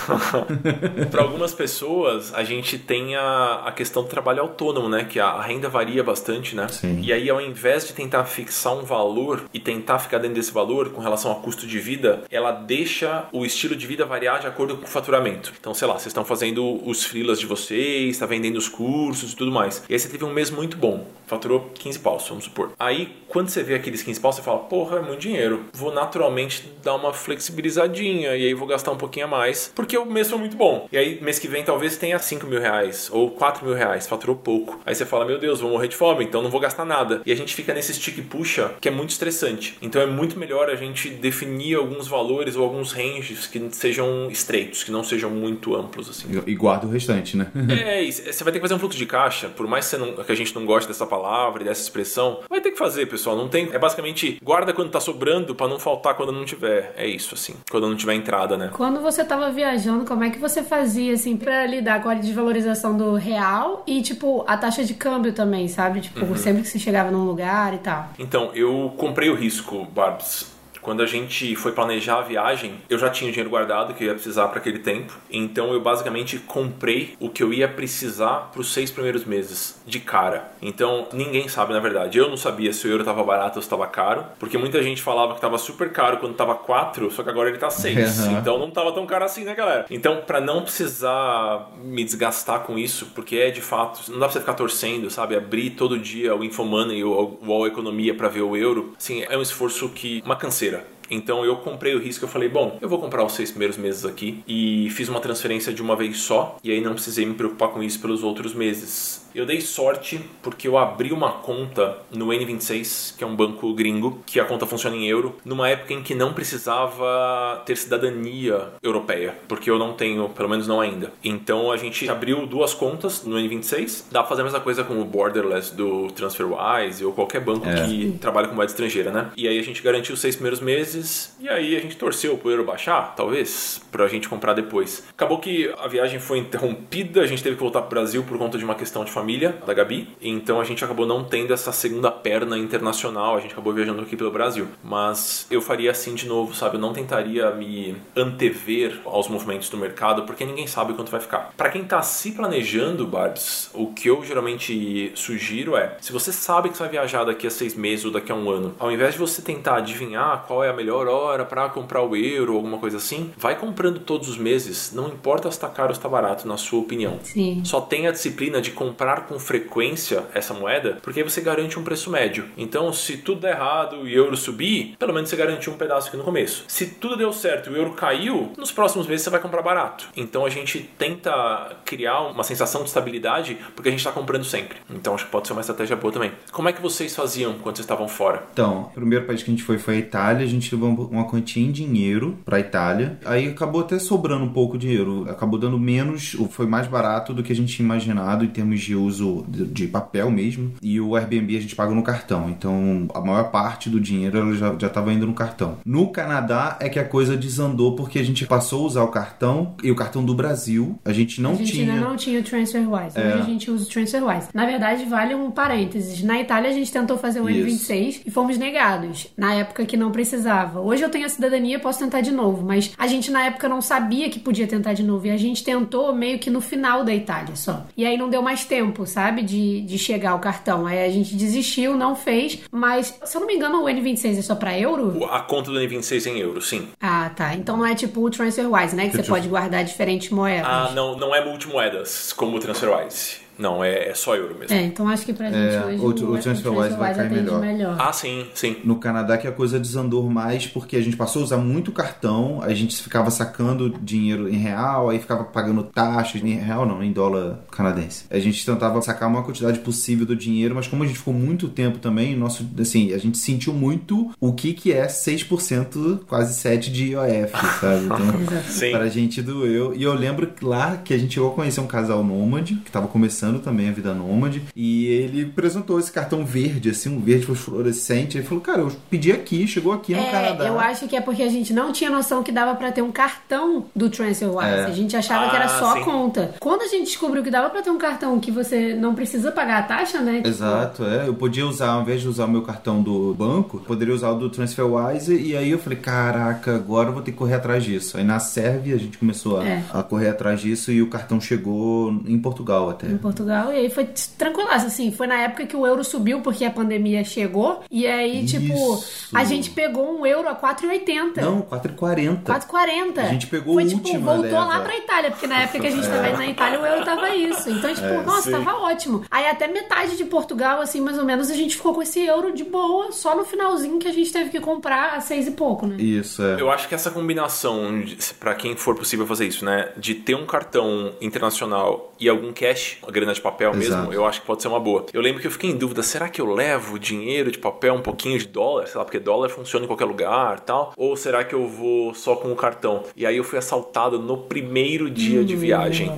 [1.09, 5.05] para algumas pessoas, a gente tem a, a questão do trabalho autônomo, né?
[5.05, 6.67] Que a, a renda varia bastante, né?
[6.67, 6.99] Sim.
[7.01, 10.91] E aí, ao invés de tentar fixar um valor e tentar ficar dentro desse valor
[10.91, 14.77] com relação ao custo de vida, ela deixa o estilo de vida variar de acordo
[14.77, 15.51] com o faturamento.
[15.59, 19.35] Então, sei lá, vocês estão fazendo os freelas de vocês, está vendendo os cursos e
[19.35, 19.83] tudo mais.
[19.89, 22.73] E aí você teve um mês muito bom, faturou 15 paus, vamos supor.
[22.77, 25.65] Aí, quando você vê aqueles 15 paus, você fala, porra, é muito dinheiro.
[25.73, 30.05] Vou naturalmente dar uma flexibilizadinha e aí vou gastar um pouquinho a mais, porque o
[30.05, 30.87] mês foi muito bom.
[30.91, 34.35] E aí, mês que vem, talvez tenha 5 mil reais ou 4 mil reais, faturou
[34.35, 34.79] pouco.
[34.85, 37.21] Aí você fala, meu Deus, vou morrer de fome, então não vou gastar nada.
[37.25, 39.77] E a gente fica nesse stick puxa que é muito estressante.
[39.81, 44.83] Então é muito melhor a gente definir alguns valores ou alguns ranges que sejam estreitos,
[44.83, 46.27] que não sejam muito amplos assim.
[46.45, 47.47] E guarda o restante, né?
[47.69, 50.31] é, você vai ter que fazer um fluxo de caixa, por mais que, não, que
[50.31, 53.35] a gente não goste dessa palavra e dessa expressão, vai ter que fazer, pessoal.
[53.35, 56.93] Não tem, é basicamente guarda quando tá sobrando para não faltar quando não tiver.
[56.97, 58.69] É isso assim, quando não tiver entrada, né?
[58.73, 62.95] Quando você tava viajando, como é que você fazia assim para lidar com a desvalorização
[62.95, 66.01] do real e tipo a taxa de câmbio também, sabe?
[66.01, 66.35] Tipo, uhum.
[66.35, 68.09] sempre que você chegava num lugar e tal.
[68.19, 70.50] Então, eu comprei o risco, Barbs.
[70.81, 74.07] Quando a gente foi planejar a viagem, eu já tinha o dinheiro guardado que eu
[74.07, 75.13] ia precisar para aquele tempo.
[75.29, 79.99] Então eu basicamente comprei o que eu ia precisar para os seis primeiros meses de
[79.99, 80.51] cara.
[80.61, 82.17] Então ninguém sabe na verdade.
[82.17, 85.01] Eu não sabia se o euro estava barato ou se estava caro, porque muita gente
[85.01, 88.19] falava que estava super caro quando estava 4, só que agora ele está 6.
[88.19, 88.37] Uhum.
[88.39, 89.85] Então não estava tão caro assim, né, galera?
[89.89, 94.33] Então para não precisar me desgastar com isso, porque é de fato, não dá para
[94.33, 95.35] você ficar torcendo, sabe?
[95.35, 99.37] Abrir todo dia o Infomoney ou o All Economia para ver o euro, assim, é
[99.37, 100.70] um esforço que uma canseira
[101.11, 104.05] então eu comprei o risco, eu falei, bom, eu vou comprar os seis primeiros meses
[104.05, 107.69] aqui e fiz uma transferência de uma vez só e aí não precisei me preocupar
[107.69, 109.29] com isso pelos outros meses.
[109.33, 114.21] Eu dei sorte porque eu abri uma conta no N26, que é um banco gringo,
[114.25, 119.35] que a conta funciona em euro, numa época em que não precisava ter cidadania europeia,
[119.47, 121.13] porque eu não tenho, pelo menos não ainda.
[121.23, 124.05] Então a gente abriu duas contas no N26.
[124.11, 127.85] Dá pra fazer a mesma coisa com o Borderless do TransferWise ou qualquer banco é.
[127.85, 129.31] que trabalha com moeda estrangeira, né?
[129.37, 131.00] E aí a gente garantiu os seis primeiros meses
[131.39, 135.03] e aí a gente torceu pro euro baixar, talvez, pra gente comprar depois.
[135.11, 138.57] Acabou que a viagem foi interrompida, a gente teve que voltar pro Brasil por conta
[138.57, 142.11] de uma questão de família da Gabi, então a gente acabou não tendo essa segunda
[142.11, 144.67] perna internacional, a gente acabou viajando aqui pelo Brasil.
[144.83, 146.75] Mas eu faria assim de novo, sabe?
[146.75, 151.51] Eu não tentaria me antever aos movimentos do mercado, porque ninguém sabe quanto vai ficar.
[151.55, 156.69] Para quem tá se planejando, Barbs, o que eu geralmente sugiro é: se você sabe
[156.69, 159.13] que você vai viajar daqui a seis meses ou daqui a um ano, ao invés
[159.13, 162.97] de você tentar adivinhar qual é a melhor hora para comprar o euro alguma coisa
[162.97, 166.47] assim, vai comprando todos os meses, não importa se tá caro ou se tá barato,
[166.47, 167.19] na sua opinião.
[167.23, 167.61] Sim.
[167.65, 171.79] Só tenha a disciplina de comprar comprar com frequência essa moeda, porque aí você garante
[171.79, 172.45] um preço médio.
[172.57, 176.07] Então, se tudo der errado e o euro subir, pelo menos você garantiu um pedaço
[176.07, 176.65] aqui no começo.
[176.67, 180.07] Se tudo deu certo e o euro caiu, nos próximos meses você vai comprar barato.
[180.15, 184.77] Então a gente tenta criar uma sensação de estabilidade porque a gente está comprando sempre.
[184.89, 186.31] Então acho que pode ser uma estratégia boa também.
[186.51, 188.43] Como é que vocês faziam quando vocês estavam fora?
[188.53, 190.45] Então, o primeiro país que a gente foi foi a Itália.
[190.45, 193.19] A gente levou uma quantia em dinheiro para a Itália.
[193.25, 195.29] Aí acabou até sobrando um pouco de dinheiro.
[195.29, 198.95] Acabou dando menos, foi mais barato do que a gente tinha imaginado em termos de
[198.95, 200.73] uso de, papel mesmo.
[200.81, 202.49] E o Airbnb a gente paga no cartão.
[202.49, 205.77] Então a maior parte do dinheiro já, já tava indo no cartão.
[205.85, 209.75] No Canadá é que a coisa desandou porque a gente passou a usar o cartão
[209.83, 210.99] e o cartão do Brasil.
[211.03, 211.63] A gente não tinha.
[211.63, 211.93] A gente tinha...
[211.93, 213.17] ainda não tinha o TransferWise.
[213.17, 213.27] É.
[213.27, 214.47] Hoje a gente usa o TransferWise.
[214.53, 216.23] Na verdade, vale um parênteses.
[216.23, 219.27] Na Itália a gente tentou fazer o N26 e fomos negados.
[219.37, 220.60] Na época que não precisava.
[220.79, 222.63] Hoje eu tenho a cidadania, posso tentar de novo.
[222.65, 225.27] Mas a gente na época não sabia que podia tentar de novo.
[225.27, 227.85] E a gente tentou meio que no final da Itália só.
[227.95, 229.43] E aí não deu mais tempo tempo, sabe?
[229.43, 230.87] De, de chegar o cartão.
[230.87, 232.59] Aí a gente desistiu, não fez.
[232.71, 235.23] Mas, se eu não me engano, o N26 é só pra euro?
[235.25, 236.87] A conta do N26 é em euro, sim.
[236.99, 237.55] Ah, tá.
[237.55, 239.09] Então não é tipo o TransferWise, né?
[239.09, 240.67] Que você pode guardar diferentes moedas.
[240.67, 243.40] Ah, não, não é multimoedas como o TransferWise.
[243.61, 244.75] Não, é, é só euro mesmo.
[244.75, 247.61] É, então acho que pra gente é, hoje o, o, TransferWise vai cair melhor.
[247.61, 247.95] melhor.
[247.99, 248.77] Ah, sim, sim.
[248.83, 252.59] No Canadá que a coisa desandou mais porque a gente passou a usar muito cartão,
[252.63, 257.11] a gente ficava sacando dinheiro em real, aí ficava pagando taxas em real não, em
[257.11, 258.25] dólar canadense.
[258.31, 261.69] A gente tentava sacar uma quantidade possível do dinheiro, mas como a gente ficou muito
[261.69, 266.91] tempo também, nosso, assim, a gente sentiu muito o que que é 6%, quase 7
[266.91, 268.05] de IOF, sabe?
[268.05, 268.91] Então, sim.
[268.91, 269.93] para a gente doeu.
[269.95, 273.07] E eu lembro lá que a gente chegou a conhecer um casal nômade que estava
[273.07, 274.61] começando começando também a vida nômade.
[274.75, 278.37] E ele apresentou esse cartão verde, assim, um verde fluorescente.
[278.37, 280.67] Ele falou, cara, eu pedi aqui, chegou aqui no É, Canadá.
[280.67, 283.11] eu acho que é porque a gente não tinha noção que dava pra ter um
[283.11, 284.69] cartão do TransferWise.
[284.69, 284.85] É.
[284.85, 286.01] A gente achava que era Ah, só sim.
[286.01, 286.55] a conta.
[286.59, 289.79] Quando a gente descobriu que dava pra ter um cartão que você não precisa pagar
[289.79, 290.37] a taxa, né?
[290.37, 291.27] Tipo, Exato, é.
[291.27, 294.35] Eu podia usar, ao invés de usar o meu cartão do banco, poderia usar o
[294.35, 295.35] do TransferWise.
[295.35, 298.17] E aí eu falei, caraca, agora eu vou ter que correr atrás disso.
[298.17, 299.83] Aí na Sérvia a gente começou a, É.
[299.93, 303.07] a correr atrás disso e o cartão chegou em Portugal até.
[303.07, 306.65] em Portugal, e aí foi tranquilaço, assim, foi na época que o euro subiu porque
[306.65, 309.29] a pandemia chegou, e aí, tipo, Isso.
[309.33, 311.41] a gente pegou um euro a 4,80.
[311.41, 312.43] Não, 4,40.
[312.43, 313.19] 4,40.
[313.19, 314.65] A gente pegou Foi a tipo, última voltou leva.
[314.65, 317.05] lá pra Itália, porque na época que a gente tava indo na Itália, o euro
[317.05, 317.69] tava isso.
[317.69, 318.51] Então, tipo, nossa, sim.
[318.51, 319.23] tava ótimo.
[319.29, 322.53] Aí até metade de Portugal, assim, mais ou menos, a gente ficou com esse euro
[322.53, 325.85] de boa, só no finalzinho que a gente teve que comprar a seis e pouco,
[325.85, 325.95] né?
[325.97, 326.59] Isso, é.
[326.59, 328.03] Eu acho que essa combinação,
[328.39, 329.89] pra quem for possível fazer isso, né?
[329.97, 334.13] De ter um cartão internacional e algum cash, grana de papel mesmo, Exato.
[334.13, 335.05] eu acho que pode ser uma boa.
[335.13, 338.01] Eu lembro que eu fiquei em dúvida, será que eu levo dinheiro de papel, um
[338.01, 338.87] pouquinho de dólar?
[338.87, 340.93] Sei lá, porque dólar funciona em qualquer lugar tal.
[340.97, 343.03] Ou será que eu vou só com o cartão?
[343.15, 346.11] E aí eu fui assaltado no primeiro dia de viagem.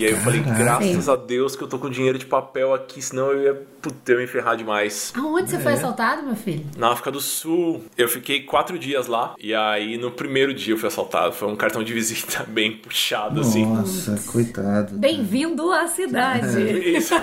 [0.00, 3.02] E aí eu falei, graças a Deus que eu tô com dinheiro de papel aqui,
[3.02, 5.12] senão eu ia, puta, eu ia me ferrar demais.
[5.14, 5.60] Aonde você É.
[5.60, 6.64] foi assaltado, meu filho?
[6.78, 9.34] Na África do Sul, eu fiquei quatro dias lá.
[9.38, 11.34] E aí, no primeiro dia, eu fui assaltado.
[11.34, 13.66] Foi um cartão de visita bem puxado, assim.
[13.66, 14.96] Nossa, coitado.
[14.96, 16.62] Bem-vindo à cidade.
[16.96, 17.14] Isso.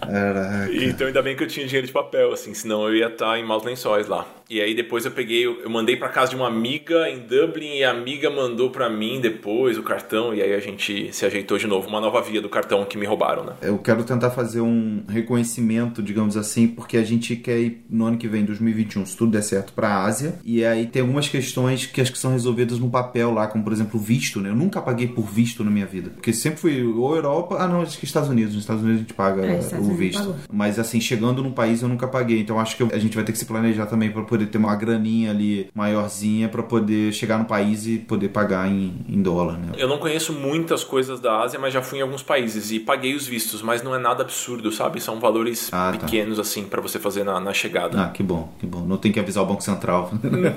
[0.00, 0.72] Caraca.
[0.72, 3.44] então, ainda bem que eu tinha dinheiro de papel, assim, senão eu ia estar em
[3.44, 4.24] maus lençóis lá.
[4.50, 7.84] E aí, depois eu peguei, eu mandei pra casa de uma amiga em Dublin e
[7.84, 10.34] a amiga mandou pra mim depois o cartão.
[10.34, 11.86] E aí a gente se ajeitou de novo.
[11.86, 13.52] Uma nova via do cartão que me roubaram, né?
[13.60, 18.16] Eu quero tentar fazer um reconhecimento, digamos assim, porque a gente quer ir no ano
[18.16, 20.38] que vem, 2021, se tudo der certo, pra Ásia.
[20.42, 23.72] E aí tem algumas questões que acho que são resolvidas no papel lá, como por
[23.74, 24.48] exemplo o visto, né?
[24.48, 26.08] Eu nunca paguei por visto na minha vida.
[26.08, 28.54] Porque sempre fui ou Europa, ah não, acho que Estados Unidos.
[28.54, 30.34] Nos Estados Unidos a gente paga É, o visto.
[30.50, 32.40] Mas assim, chegando num país eu nunca paguei.
[32.40, 34.74] Então acho que a gente vai ter que se planejar também pra poder ter uma
[34.76, 39.72] graninha ali maiorzinha pra poder chegar no país e poder pagar em, em dólar, né?
[39.76, 43.14] Eu não conheço muitas coisas da Ásia, mas já fui em alguns países e paguei
[43.14, 45.00] os vistos, mas não é nada absurdo, sabe?
[45.00, 45.98] São valores Ah, tá.
[45.98, 48.00] pequenos, assim, pra você fazer na, na chegada.
[48.04, 48.80] Ah, que bom, que bom.
[48.80, 50.10] Não tem que avisar o Banco Central.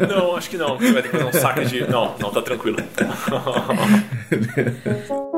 [0.09, 0.77] Não, acho que não.
[0.77, 1.81] Você vai ter que fazer um saque de.
[1.91, 2.77] Não, não, tá tranquilo.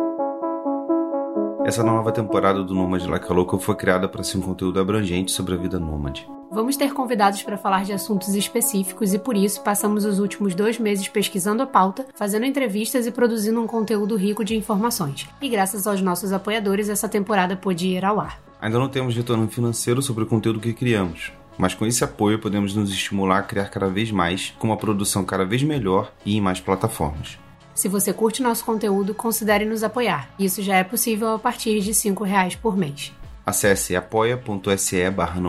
[1.65, 5.31] Essa nova temporada do Nômade Like a Louca foi criada para ser um conteúdo abrangente
[5.31, 6.27] sobre a vida nômade.
[6.51, 10.77] Vamos ter convidados para falar de assuntos específicos e por isso passamos os últimos dois
[10.77, 15.27] meses pesquisando a pauta, fazendo entrevistas e produzindo um conteúdo rico de informações.
[15.41, 18.41] E graças aos nossos apoiadores, essa temporada pôde ir ao ar.
[18.59, 22.75] Ainda não temos retorno financeiro sobre o conteúdo que criamos, mas com esse apoio podemos
[22.75, 26.41] nos estimular a criar cada vez mais, com uma produção cada vez melhor e em
[26.41, 27.41] mais plataformas.
[27.75, 30.29] Se você curte nosso conteúdo, considere nos apoiar.
[30.37, 33.11] Isso já é possível a partir de 5 reais por mês.
[33.45, 35.39] Acesse apoia.se barra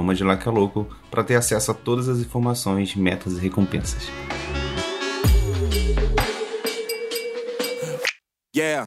[0.51, 4.09] Louco para ter acesso a todas as informações, metas e recompensas.
[8.57, 8.85] Yeah.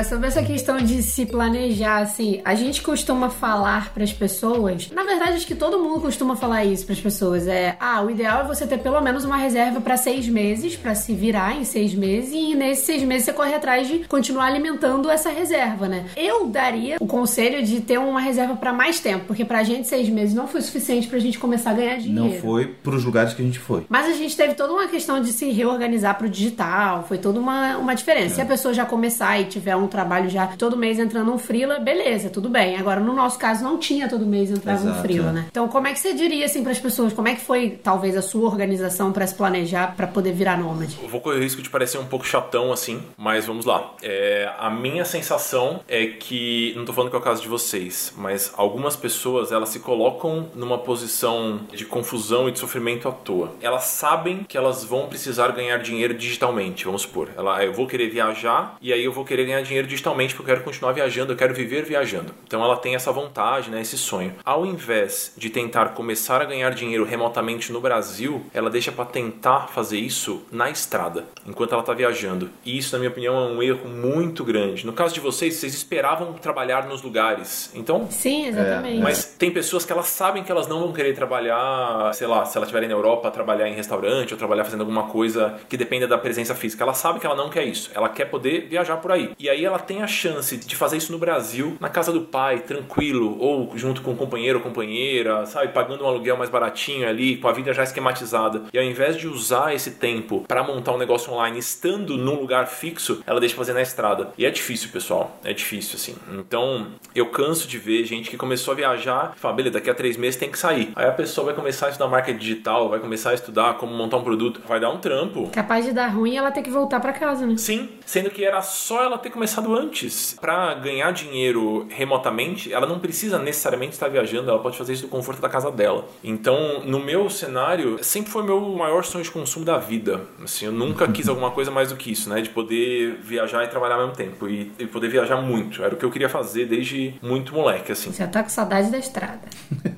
[0.00, 4.90] Agora, sobre essa questão de se planejar, assim, a gente costuma falar para as pessoas.
[4.90, 7.46] Na verdade, acho que todo mundo costuma falar isso para as pessoas.
[7.46, 10.94] É, ah, o ideal é você ter pelo menos uma reserva para seis meses, para
[10.94, 15.10] se virar em seis meses, e nesses seis meses você corre atrás de continuar alimentando
[15.10, 16.06] essa reserva, né?
[16.16, 20.08] Eu daria o conselho de ter uma reserva para mais tempo, porque pra gente seis
[20.08, 22.34] meses não foi suficiente pra gente começar a ganhar dinheiro.
[22.34, 23.84] Não foi para os lugares que a gente foi.
[23.88, 27.76] Mas a gente teve toda uma questão de se reorganizar pro digital, foi toda uma,
[27.76, 28.36] uma diferença.
[28.36, 31.78] Se a pessoa já começar e tiver um trabalho já todo mês entrando um freela,
[31.78, 32.76] beleza, tudo bem.
[32.76, 35.32] Agora, no nosso caso, não tinha todo mês entrava um Exato, freela, é.
[35.32, 35.46] né?
[35.50, 37.12] Então, como é que você diria, assim, pras pessoas?
[37.12, 40.98] Como é que foi, talvez, a sua organização pra se planejar pra poder virar nômade?
[41.02, 43.94] Eu vou correr o risco de parecer um pouco chatão assim, mas vamos lá.
[44.02, 48.12] É, a minha sensação é que, não tô falando que é o caso de vocês,
[48.16, 53.52] mas algumas pessoas elas se colocam numa posição de confusão e de sofrimento à toa.
[53.60, 57.30] Elas sabem que elas vão precisar ganhar dinheiro digitalmente, vamos supor.
[57.36, 60.56] Ela, eu vou querer viajar e aí eu vou querer ganhar dinheiro digitalmente porque eu
[60.56, 62.34] quero continuar viajando, eu quero viver viajando.
[62.46, 64.34] Então ela tem essa vontade, né, esse sonho.
[64.44, 69.68] Ao invés de tentar começar a ganhar dinheiro remotamente no Brasil, ela deixa para tentar
[69.68, 72.50] fazer isso na estrada, enquanto ela tá viajando.
[72.64, 74.86] E isso, na minha opinião, é um erro muito grande.
[74.86, 77.70] No caso de vocês, vocês esperavam trabalhar nos lugares.
[77.74, 79.00] Então, Sim, exatamente.
[79.00, 82.56] mas tem pessoas que elas sabem que elas não vão querer trabalhar, sei lá, se
[82.56, 86.18] ela estiver na Europa, trabalhar em restaurante ou trabalhar fazendo alguma coisa que dependa da
[86.18, 86.82] presença física.
[86.82, 87.90] Ela sabe que ela não quer isso.
[87.94, 89.30] Ela quer poder viajar por aí.
[89.38, 92.60] E aí ela tem a chance de fazer isso no Brasil, na casa do pai,
[92.60, 97.36] tranquilo, ou junto com um companheiro ou companheira, sabe, pagando um aluguel mais baratinho ali,
[97.36, 98.64] com a vida já esquematizada.
[98.72, 102.66] E ao invés de usar esse tempo para montar um negócio online estando num lugar
[102.66, 104.32] fixo, ela deixa fazer na estrada.
[104.36, 105.38] E é difícil, pessoal.
[105.44, 106.14] É difícil, assim.
[106.32, 109.94] Então, eu canso de ver gente que começou a viajar e fala, beleza, daqui a
[109.94, 110.92] três meses tem que sair.
[110.96, 114.16] Aí a pessoa vai começar a estudar marketing digital, vai começar a estudar como montar
[114.16, 115.48] um produto, vai dar um trampo.
[115.50, 117.56] Capaz de dar ruim ela ter que voltar para casa, né?
[117.56, 120.36] Sim, sendo que era só ela ter começado antes.
[120.40, 125.08] Para ganhar dinheiro remotamente, ela não precisa necessariamente estar viajando, ela pode fazer isso do
[125.08, 126.08] conforto da casa dela.
[126.22, 130.22] Então, no meu cenário, sempre foi meu maior sonho de consumo da vida.
[130.42, 132.40] Assim, eu nunca quis alguma coisa mais do que isso, né?
[132.40, 134.48] De poder viajar e trabalhar ao mesmo tempo.
[134.48, 135.82] E, e poder viajar muito.
[135.82, 138.12] Era o que eu queria fazer desde muito moleque, assim.
[138.12, 139.40] Você tá com saudade da estrada.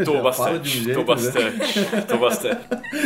[0.04, 2.60] Tô bastante, jeito, tô bastante, tô bastante.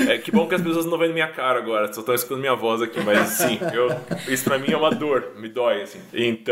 [0.08, 2.54] É que bom que as pessoas não vendo minha cara agora, só estão escutando minha
[2.54, 3.88] voz aqui, mas sim, eu,
[4.32, 5.98] isso pra mim é uma dor, me dói, assim.
[6.12, 6.45] Então,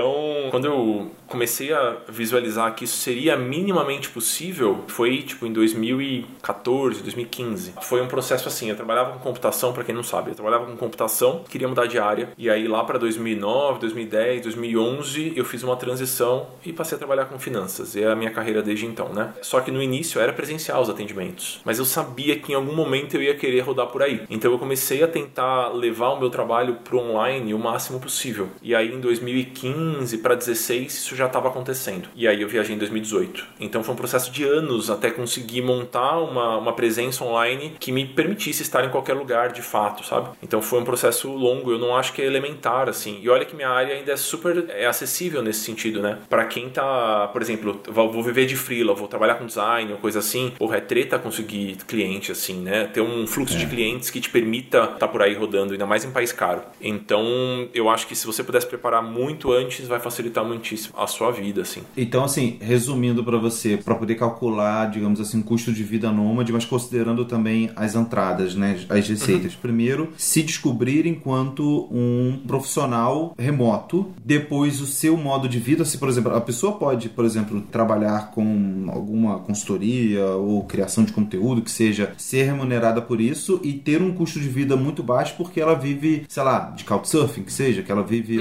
[0.51, 7.75] quando eu comecei a visualizar que isso seria minimamente possível, foi tipo em 2014, 2015.
[7.83, 10.77] Foi um processo assim, eu trabalhava com computação, pra quem não sabe, eu trabalhava com
[10.77, 15.77] computação, queria mudar de área, e aí lá pra 2009, 2010, 2011, eu fiz uma
[15.77, 17.97] transição e passei a trabalhar com finanças.
[17.97, 19.33] É a minha carreira desde então, né?
[19.43, 23.15] Só que no início era presencial os atendimentos, mas eu sabia que em algum momento
[23.15, 24.23] eu ia querer rodar por aí.
[24.31, 28.49] Então eu comecei a tentar levar o meu trabalho pro online o máximo possível.
[28.63, 29.84] E aí em 2015
[30.23, 32.09] para 16 isso já estava acontecendo.
[32.15, 33.47] E aí eu viajei em 2018.
[33.61, 38.07] Então foi um processo de anos até conseguir montar uma, uma presença online que me
[38.07, 40.31] permitisse estar em qualquer lugar de fato, sabe?
[40.43, 43.19] Então foi um processo longo, eu não acho que é elementar assim.
[43.23, 46.19] E olha que minha área ainda é super é acessível nesse sentido, né?
[46.29, 50.19] Para quem tá, por exemplo, vou viver de freela, vou trabalhar com design ou coisa
[50.19, 52.85] assim, porra, é treta conseguir cliente assim, né?
[52.85, 56.05] Ter um fluxo de clientes que te permita estar tá por aí rodando, ainda mais
[56.05, 56.63] em país caro.
[56.81, 61.31] Então, eu acho que se você pudesse preparar muito antes, vai facilitar muitíssimo a sua
[61.31, 61.83] vida, assim.
[61.97, 66.65] Então, assim, resumindo pra você, pra poder calcular, digamos assim, custo de vida nômade, mas
[66.65, 69.55] considerando também as entradas, né, as receitas.
[69.55, 74.13] Primeiro, se descobrir enquanto um profissional remoto.
[74.25, 78.31] Depois, o seu modo de vida, se, por exemplo, a pessoa pode, por exemplo, trabalhar
[78.31, 84.03] com alguma consultoria ou criação de conteúdo que seja ser remunerada por isso e ter
[84.03, 87.83] um custo de vida muito baixo porque ela vive, sei lá, de couchsurfing, que seja,
[87.83, 88.39] que ela vive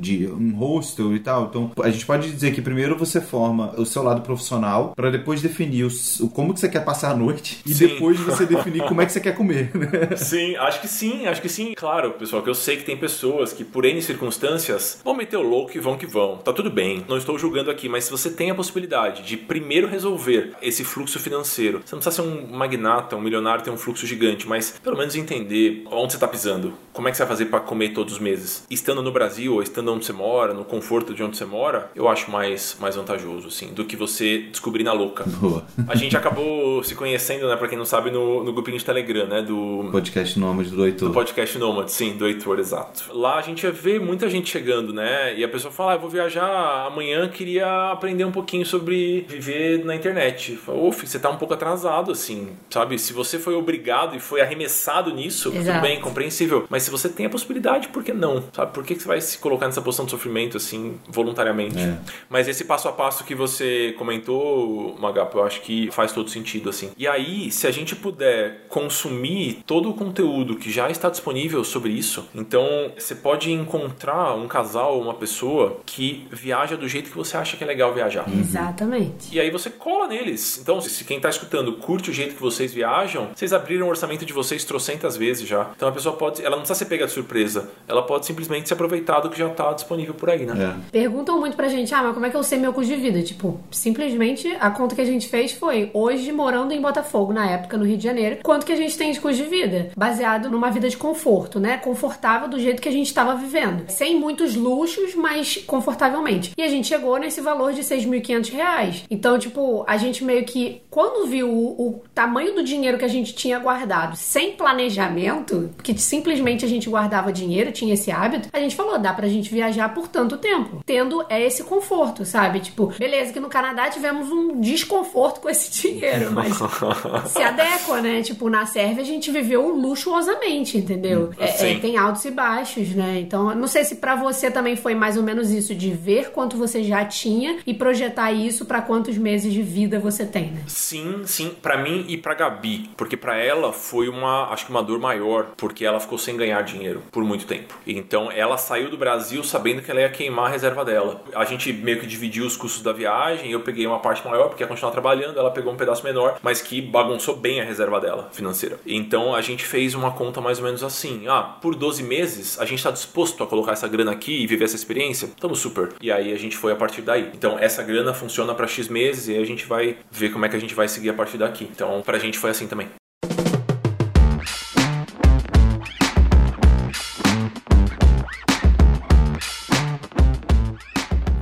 [0.00, 1.46] de um hostel e tal.
[1.46, 5.42] Então, a gente pode dizer que primeiro você forma o seu lado profissional para depois
[5.42, 5.86] definir
[6.20, 7.88] o como que você quer passar a noite e Sim.
[7.88, 10.16] depois você definir como é que você quer comer, né?
[10.16, 11.74] Sim, acho que sim, acho que sim.
[11.74, 15.42] Claro, pessoal, que eu sei que tem pessoas que, por N circunstâncias, vão meter o
[15.42, 16.38] louco e vão que vão.
[16.38, 19.88] Tá tudo bem, não estou julgando aqui, mas se você tem a possibilidade de primeiro
[19.88, 24.06] resolver esse fluxo financeiro, você não precisa ser um magnata, um milionário, ter um fluxo
[24.06, 27.46] gigante, mas pelo menos entender onde você está pisando, como é que você vai fazer
[27.46, 28.64] para comer todos os meses.
[28.70, 32.08] Estando no Brasil ou estando onde você mora, no conforto de onde você mora, eu
[32.08, 35.24] acho mais, mais vantajoso, assim, do que você descobrir na louca.
[35.24, 35.64] Boa.
[35.88, 39.26] A gente acabou se conhecendo, né, pra quem não sabe, no, no grupinho de Telegram,
[39.26, 41.08] né, do, Podcast Nômade do Heitor.
[41.08, 43.04] do podcast Nomad, sim, do Heitor, exato.
[43.12, 45.36] Lá a gente vê muita gente chegando, né?
[45.36, 49.84] E a pessoa fala, ah, eu vou viajar amanhã, queria aprender um pouquinho sobre viver
[49.84, 50.56] na internet.
[50.56, 52.98] Fala, Uf, você tá um pouco atrasado, assim, sabe?
[52.98, 55.80] Se você foi obrigado e foi arremessado nisso, tudo Exato.
[55.80, 56.66] bem, compreensível.
[56.68, 58.42] Mas se você tem a possibilidade, por que não?
[58.52, 58.72] Sabe?
[58.72, 61.78] Por que que você vai se colocar nessa posição de sofrimento, assim, voluntariamente?
[61.78, 61.98] É.
[62.28, 66.70] Mas esse passo a passo que você comentou, Magapo, eu acho que faz todo sentido,
[66.70, 66.90] assim.
[66.96, 71.92] E aí, se a gente puder consumir todo o conteúdo que já está disponível sobre
[71.92, 77.36] isso, então você pode encontrar um casal, uma pessoa que viaja do jeito que você
[77.36, 78.24] acha que é legal viajar.
[78.28, 79.34] Exatamente.
[79.34, 80.58] E aí você cola neles.
[80.58, 84.24] Então, se quem tá escutando curte o jeito que vocês viajam, vocês abriram o orçamento
[84.24, 85.70] de vocês trocentas vezes já.
[85.76, 87.70] Então a pessoa pode, ela não precisa ser pega de surpresa.
[87.86, 90.76] Ela pode simplesmente se aproveitar do que já tá disponível por aí, né?
[90.88, 90.90] É.
[90.90, 93.22] Perguntam muito pra gente, ah, mas como é que eu sei meu custo de vida?
[93.22, 97.76] Tipo, simplesmente a conta que a gente fez foi, hoje morando em Botafogo, na época,
[97.76, 99.90] no Rio de Janeiro, quanto que a gente tem de custo de vida?
[99.96, 101.76] Baseado numa vida de conforto, né?
[101.78, 103.84] Confortável do jeito que a gente estava vivendo.
[103.88, 106.52] Sem muitos luxos, mas confortavelmente.
[106.56, 109.04] E a gente chegou nesse valor de 6.500 reais.
[109.10, 113.08] Então, tipo, a gente meio que, quando viu o, o tamanho do dinheiro que a
[113.08, 118.58] gente tinha guardado sem planejamento, que simplesmente a gente guardava dinheiro, tinha esse hábito, a
[118.58, 122.60] gente falou, dá pra gente viajar por tanto tempo, tendo é esse conforto, sabe?
[122.60, 126.56] Tipo, beleza que no Canadá tivemos um desconforto com esse dinheiro, mas
[127.30, 128.22] se adequa, né?
[128.22, 131.30] Tipo, na Sérvia a gente viveu luxuosamente, entendeu?
[131.38, 131.78] É- é, Sim.
[131.80, 133.18] tem altos e baixos, né?
[133.20, 136.56] Então, não sei se pra você também foi mais ou menos isso, de ver quanto
[136.56, 140.62] você já tinha e projetar isso pra quantos meses de vida você tem, né?
[140.66, 144.82] Sim, sim, Pra mim e pra Gabi, porque pra ela foi uma, acho que uma
[144.82, 147.74] dor maior, porque ela ficou sem ganhar dinheiro por muito tempo.
[147.86, 151.22] Então ela saiu do Brasil sabendo que ela ia queimar a reserva dela.
[151.34, 154.62] A gente meio que dividiu os custos da viagem, eu peguei uma parte maior porque
[154.62, 158.28] ia continuar trabalhando, ela pegou um pedaço menor, mas que bagunçou bem a reserva dela
[158.32, 158.78] financeira.
[158.86, 162.64] Então a gente fez uma conta mais ou menos assim: ah, por 12 meses a
[162.64, 165.30] gente está disposto a colocar essa grana aqui e viver essa experiência?
[165.40, 165.94] Tamo super.
[166.00, 167.30] E aí a gente foi a partir daí.
[167.34, 170.48] Então essa grana funciona para X meses e aí a gente vai ver como é
[170.48, 171.68] que a gente vai seguir a partir daqui.
[171.70, 173.01] Então pra gente foi assim também.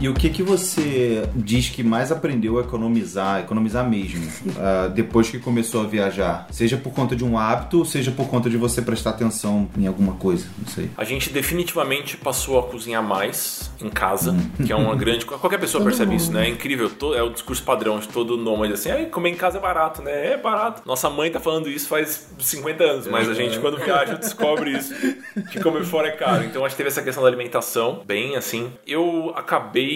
[0.01, 5.29] E o que que você diz que mais aprendeu a economizar, economizar mesmo, uh, depois
[5.29, 6.47] que começou a viajar?
[6.51, 10.15] Seja por conta de um hábito, seja por conta de você prestar atenção em alguma
[10.15, 10.89] coisa, não sei.
[10.97, 14.35] A gente definitivamente passou a cozinhar mais em casa,
[14.65, 15.27] que é uma grande.
[15.27, 16.47] Qualquer pessoa percebe isso, né?
[16.47, 16.91] É incrível.
[17.15, 20.33] É o discurso padrão de todo nômade assim: ah, comer em casa é barato, né?
[20.33, 20.81] É barato.
[20.87, 24.95] Nossa mãe tá falando isso faz 50 anos, mas a gente, quando viaja, descobre isso,
[25.51, 26.43] que comer fora é caro.
[26.45, 28.73] Então acho que teve essa questão da alimentação, bem assim.
[28.87, 29.90] Eu acabei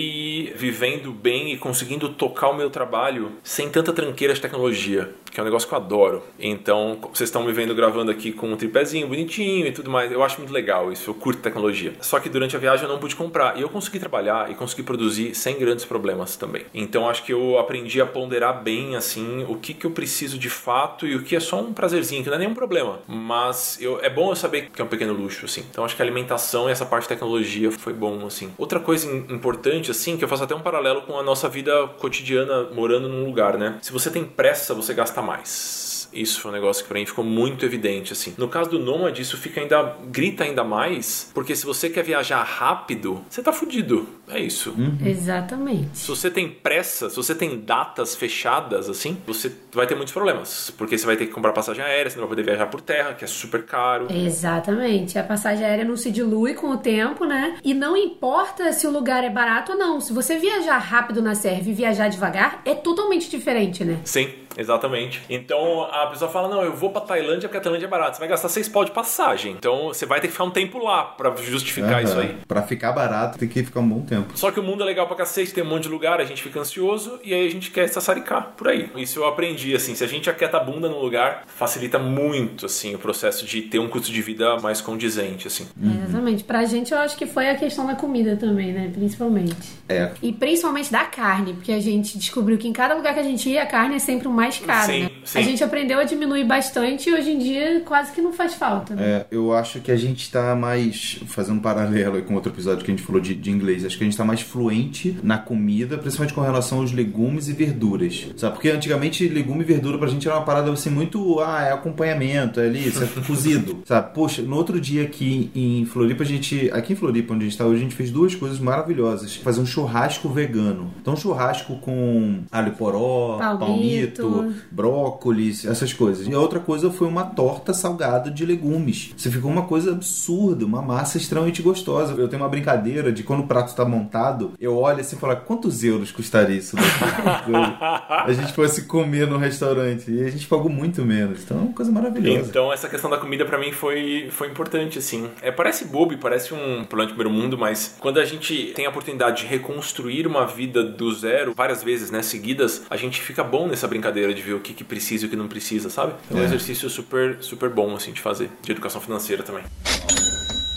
[0.56, 5.42] vivendo bem e conseguindo tocar o meu trabalho sem tanta tranqueira de tecnologia, que é
[5.42, 6.22] um negócio que eu adoro.
[6.38, 10.12] Então, vocês estão me vendo gravando aqui com um tripézinho bonitinho e tudo mais.
[10.12, 11.92] Eu acho muito legal isso, eu curto tecnologia.
[12.00, 14.84] Só que durante a viagem eu não pude comprar e eu consegui trabalhar e consegui
[14.84, 16.62] produzir sem grandes problemas também.
[16.72, 20.48] Então, acho que eu aprendi a ponderar bem assim o que que eu preciso de
[20.48, 23.00] fato e o que é só um prazerzinho, que não é nenhum problema.
[23.08, 25.64] Mas eu, é bom eu saber que é um pequeno luxo assim.
[25.68, 28.52] Então, acho que a alimentação e essa parte de tecnologia foi bom assim.
[28.56, 32.70] Outra coisa importante assim, que eu faço até um paralelo com a nossa vida cotidiana
[32.70, 33.78] morando num lugar, né?
[33.82, 35.94] Se você tem pressa, você gasta mais.
[36.14, 38.34] Isso foi um negócio que pra mim ficou muito evidente, assim.
[38.38, 39.96] No caso do Nomad, isso fica ainda.
[40.06, 44.08] grita ainda mais, porque se você quer viajar rápido, você tá fudido.
[44.28, 44.70] É isso.
[44.70, 44.96] Uhum.
[45.04, 45.98] Exatamente.
[45.98, 50.72] Se você tem pressa, se você tem datas fechadas, assim, você vai ter muitos problemas.
[50.78, 53.14] Porque você vai ter que comprar passagem aérea, você não vai poder viajar por terra,
[53.14, 54.06] que é super caro.
[54.10, 55.18] Exatamente.
[55.18, 57.58] A passagem aérea não se dilui com o tempo, né?
[57.64, 60.00] E não importa se o lugar é barato ou não.
[60.00, 64.00] Se você viajar rápido na serve e viajar devagar, é totalmente diferente, né?
[64.04, 64.28] Sim.
[64.56, 65.22] Exatamente.
[65.28, 68.14] Então a pessoa fala: Não, eu vou pra Tailândia porque a Tailândia é barata.
[68.14, 69.52] Você vai gastar seis pau de passagem.
[69.52, 72.02] Então você vai ter que ficar um tempo lá pra justificar Aham.
[72.02, 72.36] isso aí.
[72.46, 74.36] Pra ficar barato, tem que ficar um bom tempo.
[74.36, 76.42] Só que o mundo é legal pra cacete, tem um monte de lugar, a gente
[76.42, 78.90] fica ansioso e aí a gente quer sassaricar por aí.
[78.96, 82.94] Isso eu aprendi, assim, se a gente aquieta a bunda no lugar, facilita muito, assim,
[82.94, 85.66] o processo de ter um custo de vida mais condizente, assim.
[86.04, 86.44] Exatamente.
[86.44, 88.90] Pra gente, eu acho que foi a questão da comida também, né?
[88.92, 89.54] Principalmente.
[89.88, 90.10] É.
[90.22, 93.48] E principalmente da carne, porque a gente descobriu que em cada lugar que a gente
[93.48, 95.10] ia, a carne é sempre o mais caro, Sim, né?
[95.24, 95.38] sim.
[95.38, 98.94] A gente aprendeu a diminuir bastante e hoje em dia quase que não faz falta,
[98.94, 99.02] né?
[99.04, 101.20] É, eu acho que a gente tá mais.
[101.26, 103.84] Fazendo um paralelo aí com outro episódio que a gente falou de, de inglês.
[103.84, 107.52] Acho que a gente tá mais fluente na comida, principalmente com relação aos legumes e
[107.52, 108.26] verduras.
[108.36, 108.54] Sabe?
[108.54, 111.40] Porque antigamente legume e verdura pra gente era uma parada assim muito.
[111.40, 113.82] Ah, é acompanhamento, é ali, isso é cozido.
[113.84, 114.14] Sabe?
[114.14, 116.70] Poxa, no outro dia aqui em Floripa, a gente.
[116.72, 119.36] Aqui em Floripa, onde a gente tá hoje, a gente fez duas coisas maravilhosas.
[119.36, 120.92] Fazer um churrasco vegano.
[121.00, 123.58] Então, churrasco com alho poró, Palmito.
[123.66, 124.33] palmito
[124.70, 126.26] brócolis, essas coisas.
[126.26, 129.12] E a outra coisa foi uma torta salgada de legumes.
[129.16, 132.14] Você ficou uma coisa absurda, uma massa extremamente gostosa.
[132.14, 135.36] Eu tenho uma brincadeira de quando o prato está montado, eu olho assim e falo,
[135.36, 137.52] quantos euros custaria isso daqui?
[138.08, 140.10] a gente fosse comer no restaurante.
[140.10, 141.42] E a gente pagou muito menos.
[141.42, 142.48] Então é uma coisa maravilhosa.
[142.48, 145.28] Então essa questão da comida pra mim foi, foi importante, assim.
[145.42, 148.88] É, parece bobo parece um plano de primeiro mundo, mas quando a gente tem a
[148.88, 153.66] oportunidade de reconstruir uma vida do zero, várias vezes, né, seguidas, a gente fica bom
[153.66, 156.14] nessa brincadeira de ver o que, que precisa e o que não precisa, sabe?
[156.30, 156.44] É um É.
[156.44, 158.48] exercício super, super bom, assim, de fazer.
[158.62, 159.64] De educação financeira também.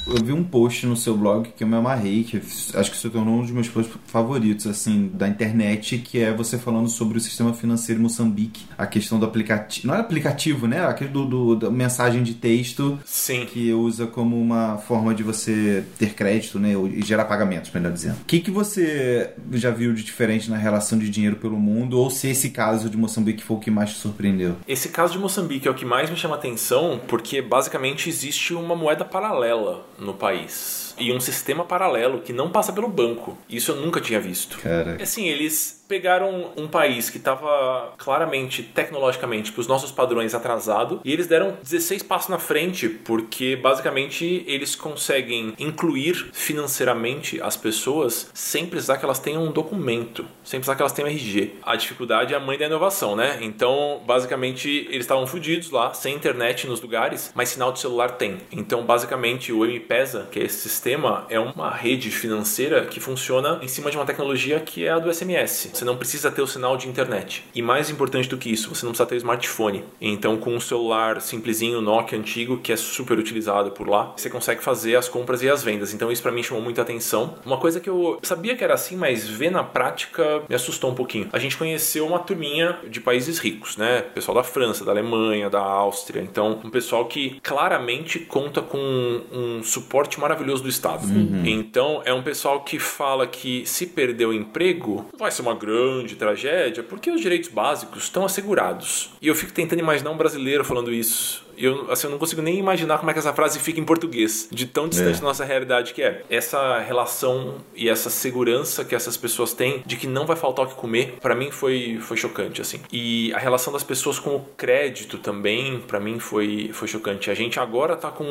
[0.10, 3.10] Eu vi um post no seu blog que eu me amarrei, que acho que se
[3.10, 7.22] tornou um dos meus posts favoritos, assim, da internet, que é você falando sobre o
[7.22, 8.66] sistema financeiro em Moçambique.
[8.78, 9.86] A questão do aplicativo.
[9.88, 10.86] Não é aplicativo, né?
[10.86, 13.45] Aquele do, do- da mensagem de texto Sim.
[13.45, 16.72] que usa como uma forma de você ter crédito, né?
[16.74, 18.16] E gerar pagamentos, melhor dizendo.
[18.22, 21.99] O que, que você já viu de diferente na relação de dinheiro pelo mundo?
[21.99, 24.55] Ou se esse caso de Moçambique foi o que mais te surpreendeu?
[24.68, 28.76] Esse caso de Moçambique é o que mais me chama atenção, porque basicamente existe uma
[28.76, 30.95] moeda paralela no país.
[30.99, 33.37] E um sistema paralelo que não passa pelo banco.
[33.49, 34.57] Isso eu nunca tinha visto.
[34.59, 34.97] Cara.
[35.01, 41.11] Assim, eles pegaram um país que estava claramente, tecnologicamente, para os nossos padrões atrasado, e
[41.11, 48.65] eles deram 16 passos na frente, porque basicamente eles conseguem incluir financeiramente as pessoas sem
[48.65, 51.55] precisar que elas tenham um documento, sem precisar que elas tenham RG.
[51.63, 53.39] A dificuldade é a mãe da inovação, né?
[53.41, 58.38] Então, basicamente, eles estavam fudidos lá, sem internet nos lugares, mas sinal de celular tem.
[58.51, 63.67] Então, basicamente, o M-Pesa, que é esse sistema, é uma rede financeira que funciona em
[63.67, 65.71] cima de uma tecnologia que é a do SMS.
[65.78, 67.43] Você não precisa ter o sinal de internet.
[67.53, 69.84] E mais importante do que isso, você não precisa ter o smartphone.
[70.01, 74.63] Então, com um celular simplesinho, Nokia antigo, que é super utilizado por lá, você consegue
[74.63, 75.93] fazer as compras e as vendas.
[75.93, 77.36] Então, isso para mim chamou muita atenção.
[77.45, 80.95] Uma coisa que eu sabia que era assim, mas ver na prática me assustou um
[80.95, 81.30] pouquinho.
[81.32, 84.01] A gente conheceu uma turminha de países ricos, né?
[84.01, 86.21] Pessoal da França, da Alemanha, da Áustria.
[86.21, 91.05] Então, um pessoal que claramente conta com um suporte maravilhoso do Estado.
[91.05, 91.43] Uhum.
[91.45, 95.66] Então, é um pessoal que fala que se perder o emprego, vai ser uma grande
[96.15, 99.11] tragédia, porque os direitos básicos estão assegurados.
[99.22, 102.58] E eu fico tentando imaginar um brasileiro falando isso eu, assim, eu não consigo nem
[102.58, 105.22] imaginar como é que essa frase fica em português, de tão distante é.
[105.22, 106.24] da nossa realidade que é.
[106.30, 110.70] Essa relação e essa segurança que essas pessoas têm de que não vai faltar o
[110.70, 112.80] que comer, para mim foi, foi chocante, assim.
[112.91, 117.32] E a relação das pessoas com o crédito também, para mim foi, foi chocante.
[117.32, 118.26] A gente agora tá com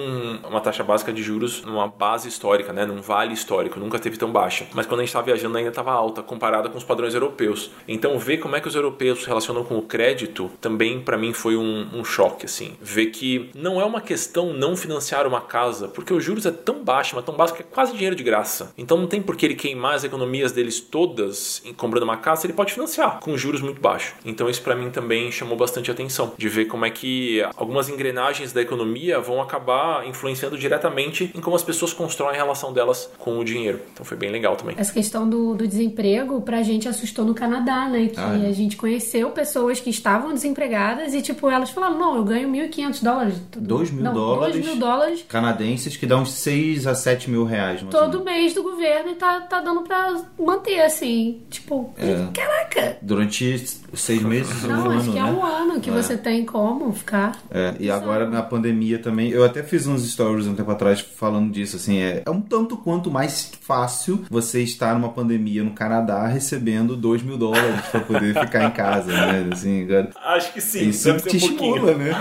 [0.49, 4.31] uma taxa básica de juros numa base histórica, né, num vale histórico, nunca teve tão
[4.31, 4.67] baixa.
[4.75, 7.71] Mas quando a gente estava viajando ainda estava alta, comparada com os padrões europeus.
[7.89, 11.33] Então ver como é que os europeus se relacionam com o crédito também para mim
[11.33, 12.77] foi um, um choque, assim.
[12.81, 16.85] Ver que não é uma questão não financiar uma casa, porque os juros é tão
[16.85, 18.73] baixo, mas tão baixo que é quase dinheiro de graça.
[18.77, 22.47] Então não tem por que ele queimar as economias deles todas em comprando uma casa,
[22.47, 24.15] ele pode financiar com juros muito baixos.
[24.25, 28.53] Então isso para mim também chamou bastante atenção, de ver como é que algumas engrenagens
[28.53, 33.39] da economia vão acabar influenciando diretamente em como as pessoas constroem a relação delas com
[33.39, 33.81] o dinheiro.
[33.93, 34.77] Então foi bem legal também.
[34.79, 38.09] Essa questão do, do desemprego pra gente assustou no Canadá, né?
[38.09, 38.49] Que ah, é.
[38.49, 43.03] a gente conheceu pessoas que estavam desempregadas e tipo, elas falaram, não, eu ganho 1.500
[43.07, 43.35] dólares.
[43.57, 44.55] 2 mil não, dólares.
[44.57, 45.25] 2 mil dólares.
[45.29, 47.83] Canadenses que dão uns 6 a 7 mil reais.
[47.91, 51.43] Todo mês do governo e tá, tá dando pra manter, assim.
[51.51, 52.27] Tipo, é.
[52.35, 52.99] caraca.
[53.01, 55.31] Durante seis meses Não, um acho ano, que é né?
[55.31, 55.93] um ano que é.
[55.93, 57.39] você tem como ficar.
[57.51, 59.31] É, e agora na pandemia também.
[59.31, 61.99] Eu até fiz uns stories um tempo atrás falando disso, assim.
[61.99, 67.23] É, é um tanto quanto mais fácil você estar numa pandemia no Canadá recebendo 2
[67.23, 69.49] mil dólares pra poder ficar em casa, né?
[69.53, 70.89] Assim, agora, Acho que sim.
[70.89, 72.13] Isso te um estimula, né?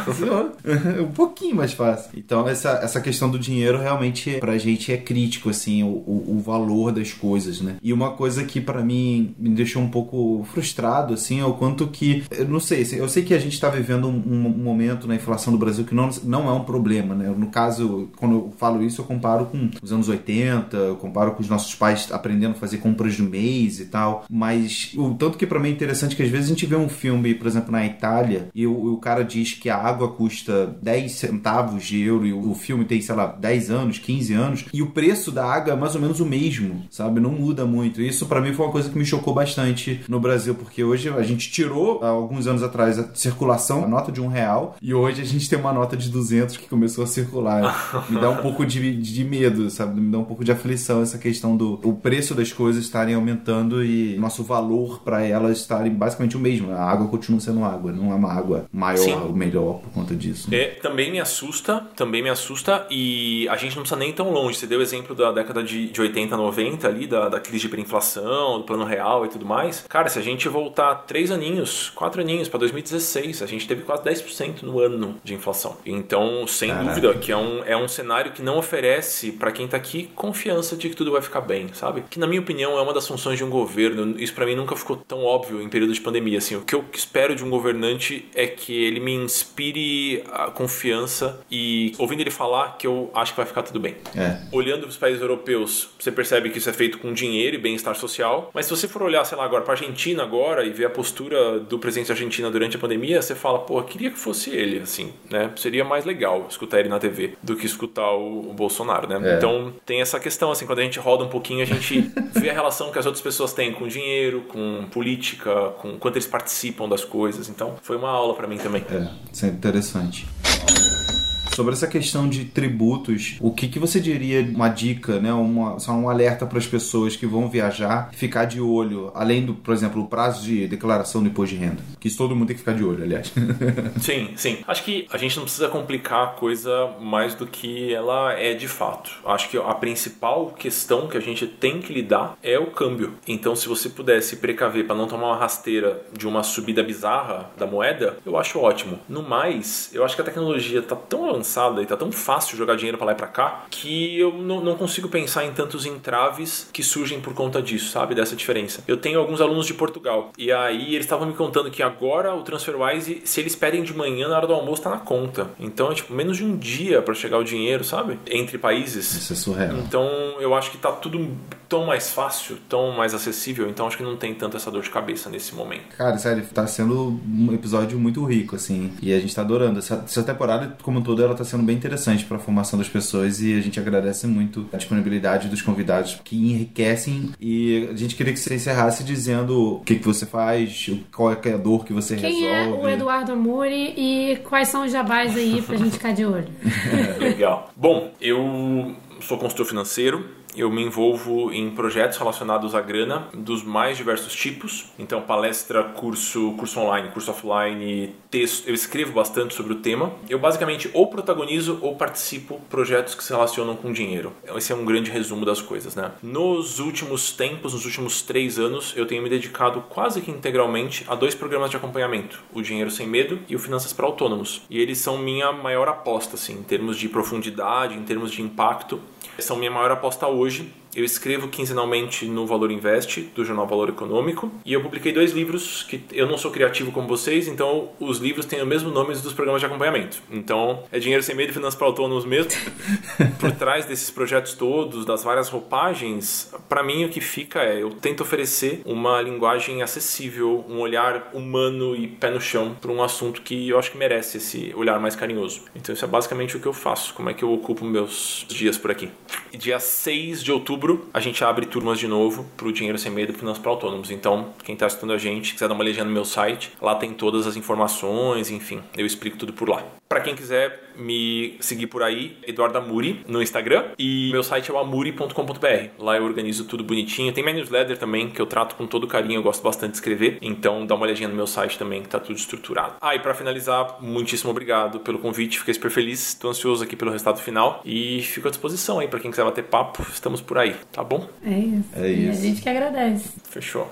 [1.02, 2.12] um pouquinho mais fácil.
[2.16, 6.40] Então, essa, essa questão do dinheiro realmente pra gente é crítico, assim, o, o, o
[6.40, 7.76] valor das coisas, né?
[7.82, 11.88] E uma coisa que para mim me deixou um pouco frustrado, assim, é o quanto
[11.88, 12.24] que.
[12.32, 15.16] Eu não sei, assim, eu sei que a gente está vivendo um, um, momento na
[15.16, 17.34] inflação do Brasil que não, não é um problema, né?
[17.36, 21.42] No caso, quando eu falo isso, eu comparo com os anos 80, eu comparo com
[21.42, 24.26] os nossos pais aprendendo a fazer compras do mês e tal.
[24.30, 26.90] Mas o tanto que para mim é interessante que às vezes a gente vê um
[26.90, 31.12] filme, por exemplo, na Itália, e o, o cara diz que a água custa 10
[31.12, 34.88] centavos de euro e o, filme tem, sei lá, 10 anos, 15 anos, e o
[34.88, 37.20] preço da água é mais ou menos o mesmo, sabe?
[37.20, 38.02] Não muda muito.
[38.02, 41.24] Isso para mim foi uma coisa que me chocou bastante no Brasil, porque hoje a
[41.24, 45.22] gente tirou, há alguns anos atrás, a circulação, a nota de um real, e hoje
[45.22, 48.06] a gente tem uma nota de 200 que começou a circular.
[48.10, 50.00] Me dá um pouco de, de medo, sabe?
[50.00, 53.84] Me dá um pouco de aflição essa questão do o preço das coisas estarem aumentando
[53.84, 56.72] e nosso valor para elas estarem basicamente o mesmo.
[56.72, 60.48] A água continua sendo água, não é uma água maior ou melhor por conta disso.
[60.56, 64.58] É, também me assusta, também me assusta e a gente não precisa nem tão longe.
[64.58, 67.68] Você deu o exemplo da década de, de 80, 90 ali, da, da crise de
[67.68, 69.86] hiperinflação, do plano real e tudo mais.
[69.90, 74.04] Cara, se a gente voltar três aninhos, quatro aninhos para 2016, a gente teve quase
[74.04, 75.78] 10% no ano de inflação.
[75.86, 76.88] Então, sem Caraca.
[76.88, 80.76] dúvida, que é um, é um cenário que não oferece para quem tá aqui confiança
[80.76, 82.04] de que tudo vai ficar bem, sabe?
[82.10, 84.16] Que na minha opinião é uma das funções de um governo.
[84.18, 86.38] Isso para mim nunca ficou tão óbvio em período de pandemia.
[86.38, 91.40] Assim, o que eu espero de um governante é que ele me inspire a confiança
[91.50, 93.96] e ouvindo ele falar que eu acho que vai ficar tudo bem.
[94.16, 94.38] É.
[94.52, 97.96] Olhando para os países europeus, você percebe que isso é feito com dinheiro e bem-estar
[97.96, 98.52] social.
[98.54, 101.60] Mas se você for olhar, sei lá, agora para Argentina agora e ver a postura
[101.60, 105.14] do presidente da Argentina durante a pandemia, você fala, pô, queria que fosse ele, assim,
[105.30, 105.52] né?
[105.56, 109.34] Seria mais legal escutar ele na TV do que escutar o, o Bolsonaro, né?
[109.34, 109.38] É.
[109.38, 112.54] Então tem essa questão, assim, quando a gente roda um pouquinho, a gente vê a
[112.54, 117.04] relação que as outras pessoas têm com dinheiro, com política, com quanto eles participam das
[117.04, 117.48] coisas.
[117.50, 118.84] Então foi uma aula para mim também.
[118.92, 120.25] É, isso é interessante.
[120.34, 121.15] Thank you.
[121.56, 125.94] Sobre essa questão de tributos, o que, que você diria uma dica, né, uma, só
[125.94, 130.02] um alerta para as pessoas que vão viajar, ficar de olho, além do, por exemplo,
[130.02, 131.82] o prazo de declaração do imposto de renda?
[131.98, 133.32] Que isso todo mundo tem que ficar de olho, aliás.
[134.02, 134.58] sim, sim.
[134.68, 138.68] Acho que a gente não precisa complicar a coisa mais do que ela é de
[138.68, 139.12] fato.
[139.26, 143.14] Acho que a principal questão que a gente tem que lidar é o câmbio.
[143.26, 147.66] Então, se você pudesse precaver para não tomar uma rasteira de uma subida bizarra da
[147.66, 149.00] moeda, eu acho ótimo.
[149.08, 152.76] No mais, eu acho que a tecnologia está tão avançada e tá tão fácil jogar
[152.76, 156.68] dinheiro para lá e pra cá que eu não, não consigo pensar em tantos entraves
[156.74, 158.16] que surgem por conta disso, sabe?
[158.16, 158.84] Dessa diferença.
[158.88, 162.42] Eu tenho alguns alunos de Portugal e aí eles estavam me contando que agora o
[162.42, 165.52] TransferWise, se eles pedem de manhã, na hora do almoço tá na conta.
[165.60, 168.20] Então é tipo menos de um dia para chegar o dinheiro, sabe?
[168.30, 169.14] Entre países.
[169.14, 169.78] Isso é surreal.
[169.78, 170.08] Então
[170.40, 171.30] eu acho que tá tudo
[171.70, 174.90] tão mais fácil, tão mais acessível, então acho que não tem tanto essa dor de
[174.90, 175.96] cabeça nesse momento.
[175.98, 179.80] Cara, sério, tá sendo um episódio muito rico, assim, e a gente tá adorando.
[179.80, 183.42] Essa, essa temporada, como um todo, ela tá sendo bem interessante pra formação das pessoas
[183.42, 188.34] e a gente agradece muito a disponibilidade dos convidados que enriquecem e a gente queria
[188.34, 192.16] que você encerrasse dizendo o que, que você faz, qual é a dor que você
[192.16, 192.82] Quem resolve.
[192.82, 196.48] é o Eduardo Amuri e quais são os jabás aí pra gente ficar de olho?
[197.20, 197.72] Legal.
[197.76, 200.26] Bom, eu sou consultor financeiro,
[200.56, 204.92] eu me envolvo em projetos relacionados à grana dos mais diversos tipos.
[204.98, 208.68] Então, palestra, curso, curso online, curso offline, texto.
[208.68, 210.14] Eu escrevo bastante sobre o tema.
[210.30, 214.34] Eu basicamente ou protagonizo ou participo projetos que se relacionam com dinheiro.
[214.56, 216.12] Esse é um grande resumo das coisas, né?
[216.22, 221.16] Nos últimos tempos, nos últimos três anos, eu tenho me dedicado quase que integralmente a
[221.16, 224.62] dois programas de acompanhamento: o Dinheiro Sem Medo e o Finanças para Autônomos.
[224.70, 229.00] E eles são minha maior aposta, assim, em termos de profundidade, em termos de impacto.
[229.40, 230.66] São minha maior aposta hoje hoje.
[230.96, 235.84] Eu escrevo quinzenalmente no Valor Invest, do jornal Valor Econômico, e eu publiquei dois livros
[235.84, 239.34] que eu não sou criativo como vocês, então os livros têm o mesmo nome dos
[239.34, 240.22] programas de acompanhamento.
[240.32, 242.50] Então, é Dinheiro Sem Medo e Finanças para Autônomos mesmo.
[243.42, 247.90] Por trás desses projetos todos, das várias roupagens, para mim o que fica é eu
[247.90, 253.42] tento oferecer uma linguagem acessível, um olhar humano e pé no chão para um assunto
[253.42, 255.64] que eu acho que merece esse olhar mais carinhoso.
[255.76, 258.78] Então, isso é basicamente o que eu faço, como é que eu ocupo meus dias
[258.78, 259.10] por aqui.
[259.52, 263.12] E dia 6 de outubro a gente abre turmas de novo para o Dinheiro Sem
[263.12, 264.12] Medo Finanças para Autônomos.
[264.12, 267.14] Então, quem está assistindo a gente, quiser dar uma olhadinha no meu site, lá tem
[267.14, 269.84] todas as informações, enfim, eu explico tudo por lá.
[270.08, 274.74] Para quem quiser me seguir por aí, Eduardo Amuri no Instagram e meu site é
[274.74, 275.90] o amuri.com.br.
[276.00, 277.32] Lá eu organizo tudo bonitinho.
[277.34, 280.38] Tem minha newsletter também que eu trato com todo carinho, eu gosto bastante de escrever.
[280.42, 282.96] Então dá uma olhadinha no meu site também que tá tudo estruturado.
[283.02, 287.12] Ah, e para finalizar, muitíssimo obrigado pelo convite, fiquei super feliz, estou ansioso aqui pelo
[287.12, 290.76] resultado final e fico à disposição aí para quem quiser bater papo, estamos por aí,
[290.92, 291.28] tá bom?
[291.46, 291.90] É isso.
[291.96, 292.42] É E a isso.
[292.42, 293.30] gente que agradece.
[293.50, 293.90] Fechou.